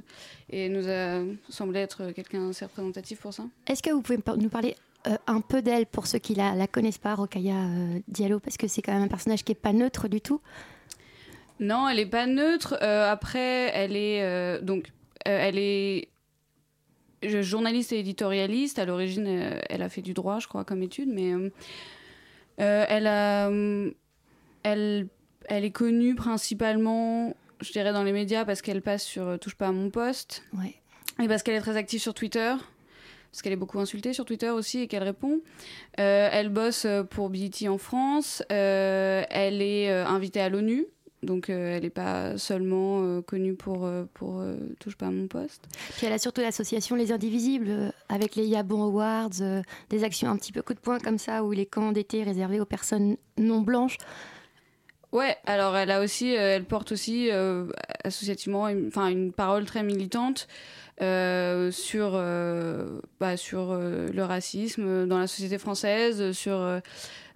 [0.49, 4.49] et nous a semblé être quelqu'un assez représentatif pour ça Est-ce que vous pouvez nous
[4.49, 4.77] parler
[5.09, 8.57] euh, un peu d'elle pour ceux qui la, la connaissent pas, Rokaya euh, Diallo, parce
[8.57, 10.41] que c'est quand même un personnage qui est pas neutre du tout?
[11.59, 12.79] Non, elle est pas neutre.
[12.83, 14.93] Euh, après, elle est donc
[15.25, 16.09] elle est
[17.23, 18.79] journaliste et éditorialiste.
[18.79, 19.27] À l'origine,
[19.69, 21.33] elle a fait du droit, je crois, comme étude, mais
[22.61, 23.51] euh, euh, elle a
[24.63, 25.09] elle
[25.49, 29.55] elle est connue principalement, je dirais, dans les médias parce qu'elle passe sur euh, Touche
[29.57, 30.75] pas à mon poste Ouais.
[31.23, 32.55] et parce qu'elle est très active sur Twitter.
[33.31, 35.41] Parce qu'elle est beaucoup insultée sur Twitter aussi et qu'elle répond.
[35.99, 38.43] Euh, elle bosse pour BET en France.
[38.53, 40.85] Euh, elle est invitée à l'ONU.
[41.23, 45.11] Donc euh, elle n'est pas seulement euh, connue pour, euh, pour euh, Touche pas à
[45.11, 45.63] mon poste.
[45.97, 49.31] Puis elle a surtout l'association Les Indivisibles, avec les Yabon Awards,
[49.91, 52.61] des actions un petit peu coup de poing comme ça, où les camps d'été réservés
[52.61, 53.99] aux personnes non blanches.
[55.13, 57.31] Ouais, alors elle a aussi, elle porte aussi
[58.03, 60.49] associativement, une, enfin une parole très militante
[60.99, 62.13] sur
[63.21, 66.81] bah, sur le racisme dans la société française, sur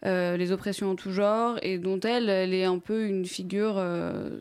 [0.05, 3.77] euh, les oppressions en tout genre, et dont elle, elle est un peu une figure
[3.79, 4.41] euh,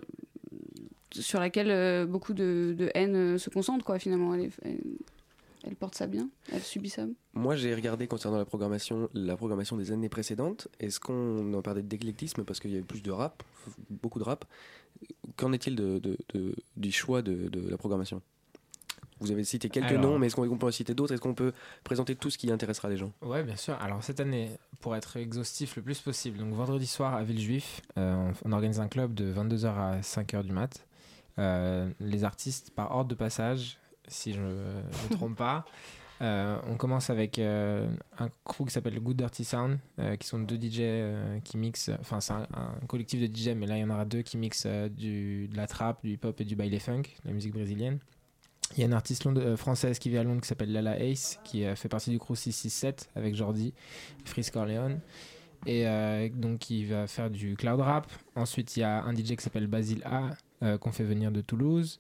[1.12, 4.00] sur laquelle euh, beaucoup de, haine se concentre, quoi.
[4.00, 4.50] Finalement, elle,
[5.64, 7.06] elle, porte ça bien, elle subit ça.
[7.34, 10.68] Moi, j'ai regardé concernant la programmation, la programmation des années précédentes.
[10.80, 12.44] Est-ce qu'on en parlait d'éclectisme?
[12.44, 13.44] Parce qu'il y avait plus de rap,
[13.90, 14.46] beaucoup de rap
[15.36, 16.18] Qu'en est-il de,
[16.78, 18.22] du choix de la programmation?
[19.20, 21.14] Vous avez cité quelques Alors- noms, mais est-ce qu'on on peut en citer d'autres?
[21.14, 21.54] Est-ce qu'on peut
[21.84, 23.12] présenter tout ce qui intéressera les gens?
[23.22, 23.76] Ouais, bien sûr.
[23.82, 24.50] Alors cette année,
[24.82, 28.80] pour être exhaustif le plus possible, donc vendredi soir à Villejuif, euh, on, on organise
[28.80, 30.86] un club de 22h à 5h du mat.
[31.40, 35.66] Euh, les artistes, par ordre de passage, si je ne me trompe pas,
[36.22, 37.90] euh, on commence avec euh,
[38.20, 40.82] un crew qui s'appelle Good Dirty Sound, euh, qui sont deux DJ
[41.44, 44.06] qui mixent, enfin c'est un, un collectif de DJ, mais là il y en aura
[44.06, 47.52] deux qui mixent du, de la trap, du hip-hop et du baile funk, la musique
[47.54, 48.00] brésilienne.
[48.74, 51.40] Il y a une artiste euh, française qui vit à Londres qui s'appelle Lala Ace,
[51.44, 53.74] qui euh, fait partie du crew 667 avec Jordi,
[54.26, 55.00] Freeze Corleone.
[55.66, 58.12] Et euh, donc qui va faire du cloud rap.
[58.36, 62.00] Ensuite, il y a un DJ qui s'appelle Basile A, qu'on fait venir de Toulouse.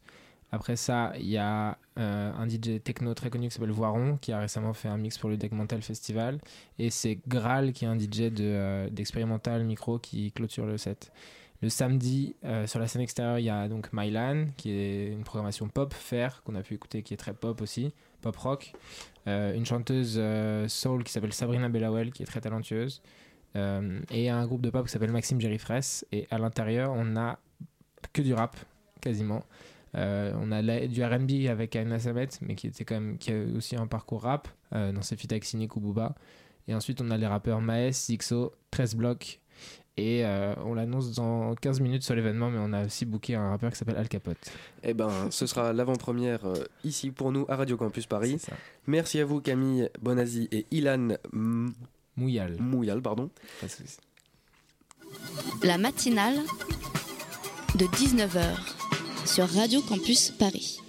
[0.51, 4.39] Après ça, il y a un DJ techno très connu qui s'appelle Voiron, qui a
[4.39, 6.39] récemment fait un mix pour le Deck Mental Festival.
[6.79, 11.11] Et c'est Graal, qui est un DJ de, d'expérimental micro, qui clôture le set.
[11.61, 15.23] Le samedi, euh, sur la scène extérieure, il y a donc Mylan, qui est une
[15.23, 18.73] programmation pop faire qu'on a pu écouter, qui est très pop aussi, pop rock.
[19.27, 23.01] Euh, une chanteuse euh, soul qui s'appelle Sabrina Bellawell, qui est très talentueuse.
[24.11, 26.05] Et un groupe de pop qui s'appelle Maxime Jerry Fraisse.
[26.11, 27.39] Et à l'intérieur, on a
[28.11, 28.57] que du rap,
[28.99, 29.45] quasiment.
[29.93, 33.77] On a du R&B avec Aina Samet, mais qui était quand même qui a aussi
[33.77, 36.15] un parcours rap dans ses feats avec Cynic ou Booba.
[36.67, 39.39] Et ensuite, on a les rappeurs Maes, Zixo, 13 Block.
[39.97, 43.49] Et euh, on l'annonce dans 15 minutes sur l'événement, mais on a aussi booké un
[43.51, 44.37] rappeur qui s'appelle Al Capote.
[44.83, 48.37] Eh ben, ce sera l'avant-première euh, ici pour nous à Radio Campus Paris.
[48.87, 51.73] Merci à vous Camille Bonazi et Ilan M-
[52.17, 52.57] Mouyal.
[52.59, 53.29] Mouyal, pardon.
[55.63, 56.39] La matinale
[57.75, 58.43] de 19h
[59.25, 60.79] sur Radio Campus Paris.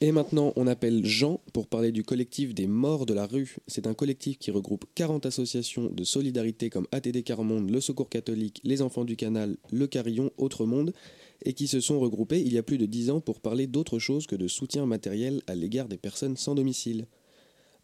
[0.00, 3.56] Et maintenant, on appelle Jean pour parler du collectif des morts de la rue.
[3.68, 8.60] C'est un collectif qui regroupe 40 associations de solidarité comme ATD Carmonde, le Secours catholique,
[8.64, 10.92] les Enfants du Canal, le Carillon, Autre Monde,
[11.44, 13.98] et qui se sont regroupés il y a plus de 10 ans pour parler d'autre
[13.98, 17.06] chose que de soutien matériel à l'égard des personnes sans domicile.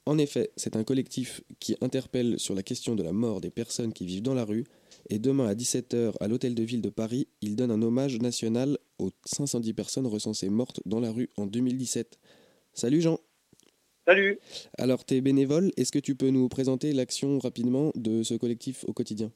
[0.05, 3.93] En effet, c'est un collectif qui interpelle sur la question de la mort des personnes
[3.93, 4.65] qui vivent dans la rue.
[5.13, 8.79] Et demain à 17h à l'Hôtel de Ville de Paris, il donne un hommage national
[9.01, 12.19] aux 510 personnes recensées mortes dans la rue en 2017.
[12.73, 13.19] Salut Jean
[14.07, 14.39] Salut
[14.79, 18.85] Alors tu es bénévole, est-ce que tu peux nous présenter l'action rapidement de ce collectif
[18.87, 19.33] au quotidien?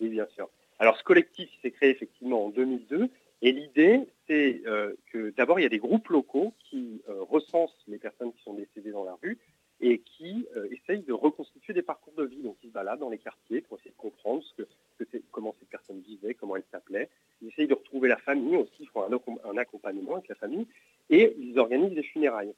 [0.00, 0.48] Oui, bien sûr.
[0.78, 3.08] Alors ce collectif s'est créé effectivement en 2002
[3.40, 7.74] et l'idée c'est euh, que d'abord il y a des groupes locaux qui euh, recensent
[7.88, 9.38] les personnes qui sont décédées dans la rue
[9.80, 12.42] et qui euh, essayent de reconstituer des parcours de vie.
[12.42, 15.08] Donc ils se baladent dans les quartiers pour essayer de comprendre ce que, ce que
[15.10, 17.08] c'est- comment ces personnes vivaient, comment elles s'appelaient.
[17.42, 20.34] Ils essayent de retrouver la famille aussi, ils font un, accom- un accompagnement avec la
[20.36, 20.66] famille
[21.10, 22.54] et ils organisent des funérailles.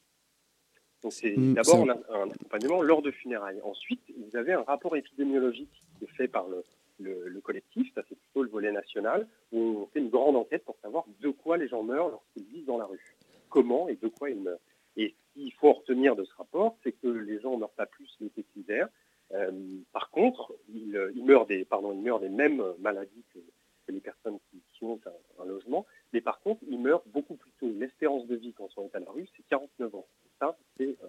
[1.11, 3.61] Donc c'est Mm, d'abord un, un accompagnement lors de funérailles.
[3.65, 6.63] Ensuite, vous avez un rapport épidémiologique qui est fait par le,
[7.01, 10.65] le- le collectif, ça c'est plutôt le volet national, où on fait une grande enquête
[10.65, 13.17] pour savoir de quoi les gens meurent lorsqu'ils vivent dans la rue.
[13.49, 14.61] Comment et de quoi ils meurent.
[14.97, 17.71] Et ce qu'il faut en retenir de ce rapport, c'est que les gens ne meurent
[17.71, 18.85] pas plus l'été qu'hiver.
[19.33, 19.51] Euh,
[19.93, 23.39] par contre, ils, euh, ils meurent des, pardon, ils meurent des mêmes euh, maladies que,
[23.87, 27.35] que les personnes qui, qui ont un, un logement, mais par contre, ils meurent beaucoup
[27.37, 27.69] plus tôt.
[27.79, 30.07] L'espérance de vie quand on est à la rue, c'est 49 ans.
[30.41, 31.07] Ça, c'est euh,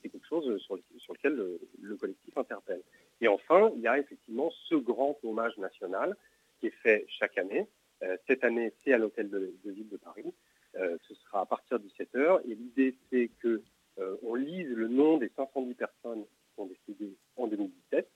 [0.00, 2.80] c'est quelque chose sur, le- sur lequel le, le collectif interpelle.
[3.20, 6.16] Et enfin, il y a effectivement ce grand hommage national
[6.60, 7.66] qui est fait chaque année.
[8.02, 10.32] Euh, cette année, c'est à l'hôtel de, ville de Paris.
[10.76, 12.42] Euh, ce sera à partir de 17h.
[12.48, 13.62] Et l'idée, c'est que
[13.98, 18.08] euh, on lise le nom des 510 personnes qui sont décédées en 2017,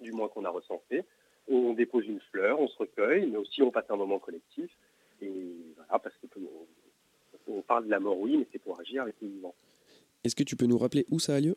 [0.00, 1.04] du moins qu'on a recensé.
[1.48, 4.70] On dépose une fleur, on se recueille, mais aussi on passe un moment collectif.
[5.22, 6.26] Et voilà, parce que
[7.48, 9.54] on, parle de la mort, oui, mais c'est pour agir avec les vivants.
[10.24, 11.56] Est-ce que tu peux nous rappeler où ça a lieu?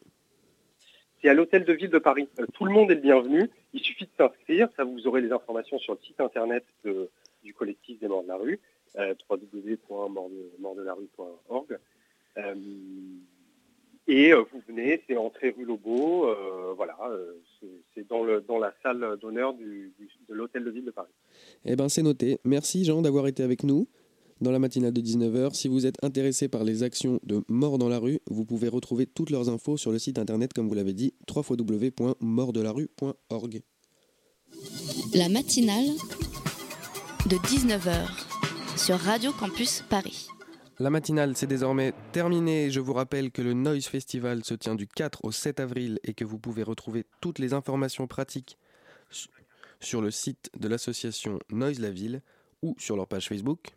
[1.30, 2.28] À l'hôtel de ville de Paris.
[2.40, 3.50] Euh, tout le monde est le bienvenu.
[3.74, 4.70] Il suffit de s'inscrire.
[4.76, 7.10] Ça, vous aurez les informations sur le site internet de-
[7.44, 8.60] du collectif des morts de la rue,
[8.98, 11.78] euh, www.mortdelarue.org.
[12.38, 12.56] Euh,
[14.08, 16.28] et euh, vous venez, c'est entrée rue Lobo.
[16.30, 16.98] euh, voilà,
[17.94, 19.92] c'est- dans, le, dans la salle d'honneur de
[20.30, 21.12] l'hôtel de ville de Paris.
[21.66, 22.40] Eh ben c'est noté.
[22.46, 23.88] Merci Jean d'avoir été avec nous
[24.42, 25.54] dans la matinale de 19h.
[25.54, 29.06] Si vous êtes intéressé par les actions de Mort dans la rue, vous pouvez retrouver
[29.06, 33.62] toutes leurs infos sur le site internet, comme vous l'avez dit, www.mortdelarue.org.
[35.14, 35.86] La matinale
[37.30, 38.08] de 19h
[38.78, 40.28] sur Radio Campus Paris.
[40.80, 42.72] La matinale, c'est désormais terminé.
[42.72, 46.14] Je vous rappelle que le Noise Festival se tient du 4 au 7 avril et
[46.14, 48.58] que vous pouvez retrouver toutes les informations pratiques
[49.10, 49.28] su-
[49.82, 52.22] sur le site de l'association Noise la Ville
[52.62, 53.76] ou sur leur page Facebook.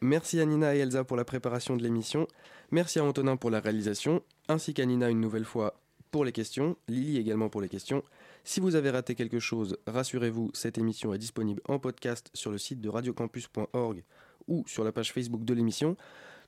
[0.00, 2.26] Merci à Nina et Elsa pour la préparation de l'émission.
[2.70, 5.80] Merci à Antonin pour la réalisation, ainsi qu'à Nina une nouvelle fois
[6.10, 8.02] pour les questions, Lily également pour les questions.
[8.44, 12.58] Si vous avez raté quelque chose, rassurez-vous, cette émission est disponible en podcast sur le
[12.58, 14.04] site de radiocampus.org
[14.46, 15.96] ou sur la page Facebook de l'émission.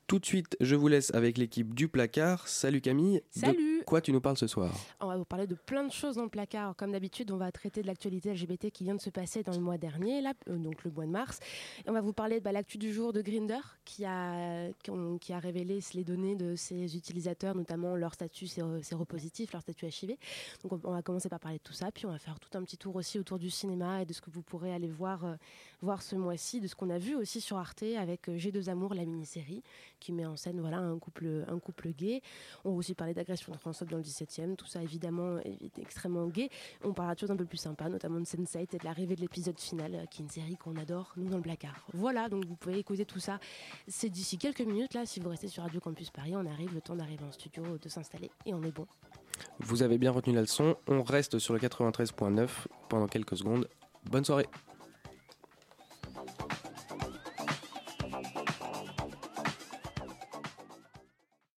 [0.06, 2.48] Tout de suite, je vous laisse avec l'équipe du placard.
[2.48, 3.22] Salut Camille.
[3.30, 3.79] Salut.
[3.90, 4.72] Quoi tu nous parles ce soir?
[5.00, 6.76] On va vous parler de plein de choses dans le placard.
[6.76, 9.58] Comme d'habitude, on va traiter de l'actualité LGBT qui vient de se passer dans le
[9.58, 11.40] mois dernier, euh, donc le mois de mars.
[11.88, 14.68] On va vous parler de bah, l'actu du jour de Grinder, qui a,
[15.20, 19.86] qui, a révélé les données de ses utilisateurs, notamment leur statut séro- séropositif, leur statut
[19.86, 20.16] HIV.
[20.62, 22.62] Donc on, va commencer par parler de tout ça, puis on va faire tout un
[22.62, 25.34] petit tour aussi autour du cinéma et de ce que vous pourrez aller voir, euh,
[25.82, 28.94] voir ce mois-ci, de ce qu'on a vu aussi sur Arte avec euh, G2 Amour,
[28.94, 29.64] la mini-série,
[29.98, 32.22] qui met en scène voilà, un, couple, un couple gay.
[32.64, 33.52] On va aussi parler d'agression
[33.88, 36.50] dans le 17e, tout ça évidemment est extrêmement gay.
[36.84, 39.20] On parlera de choses un peu plus sympas, notamment de Sense8 et de l'arrivée de
[39.20, 41.86] l'épisode final, euh, qui est une série qu'on adore, nous dans le placard.
[41.92, 43.38] Voilà, donc vous pouvez écouter tout ça.
[43.88, 46.80] C'est d'ici quelques minutes, là, si vous restez sur Radio Campus Paris, on arrive, le
[46.80, 48.86] temps d'arriver en studio, de s'installer, et on est bon.
[49.60, 50.76] Vous avez bien retenu la leçon.
[50.86, 52.48] On reste sur le 93.9
[52.88, 53.68] pendant quelques secondes.
[54.10, 54.46] Bonne soirée.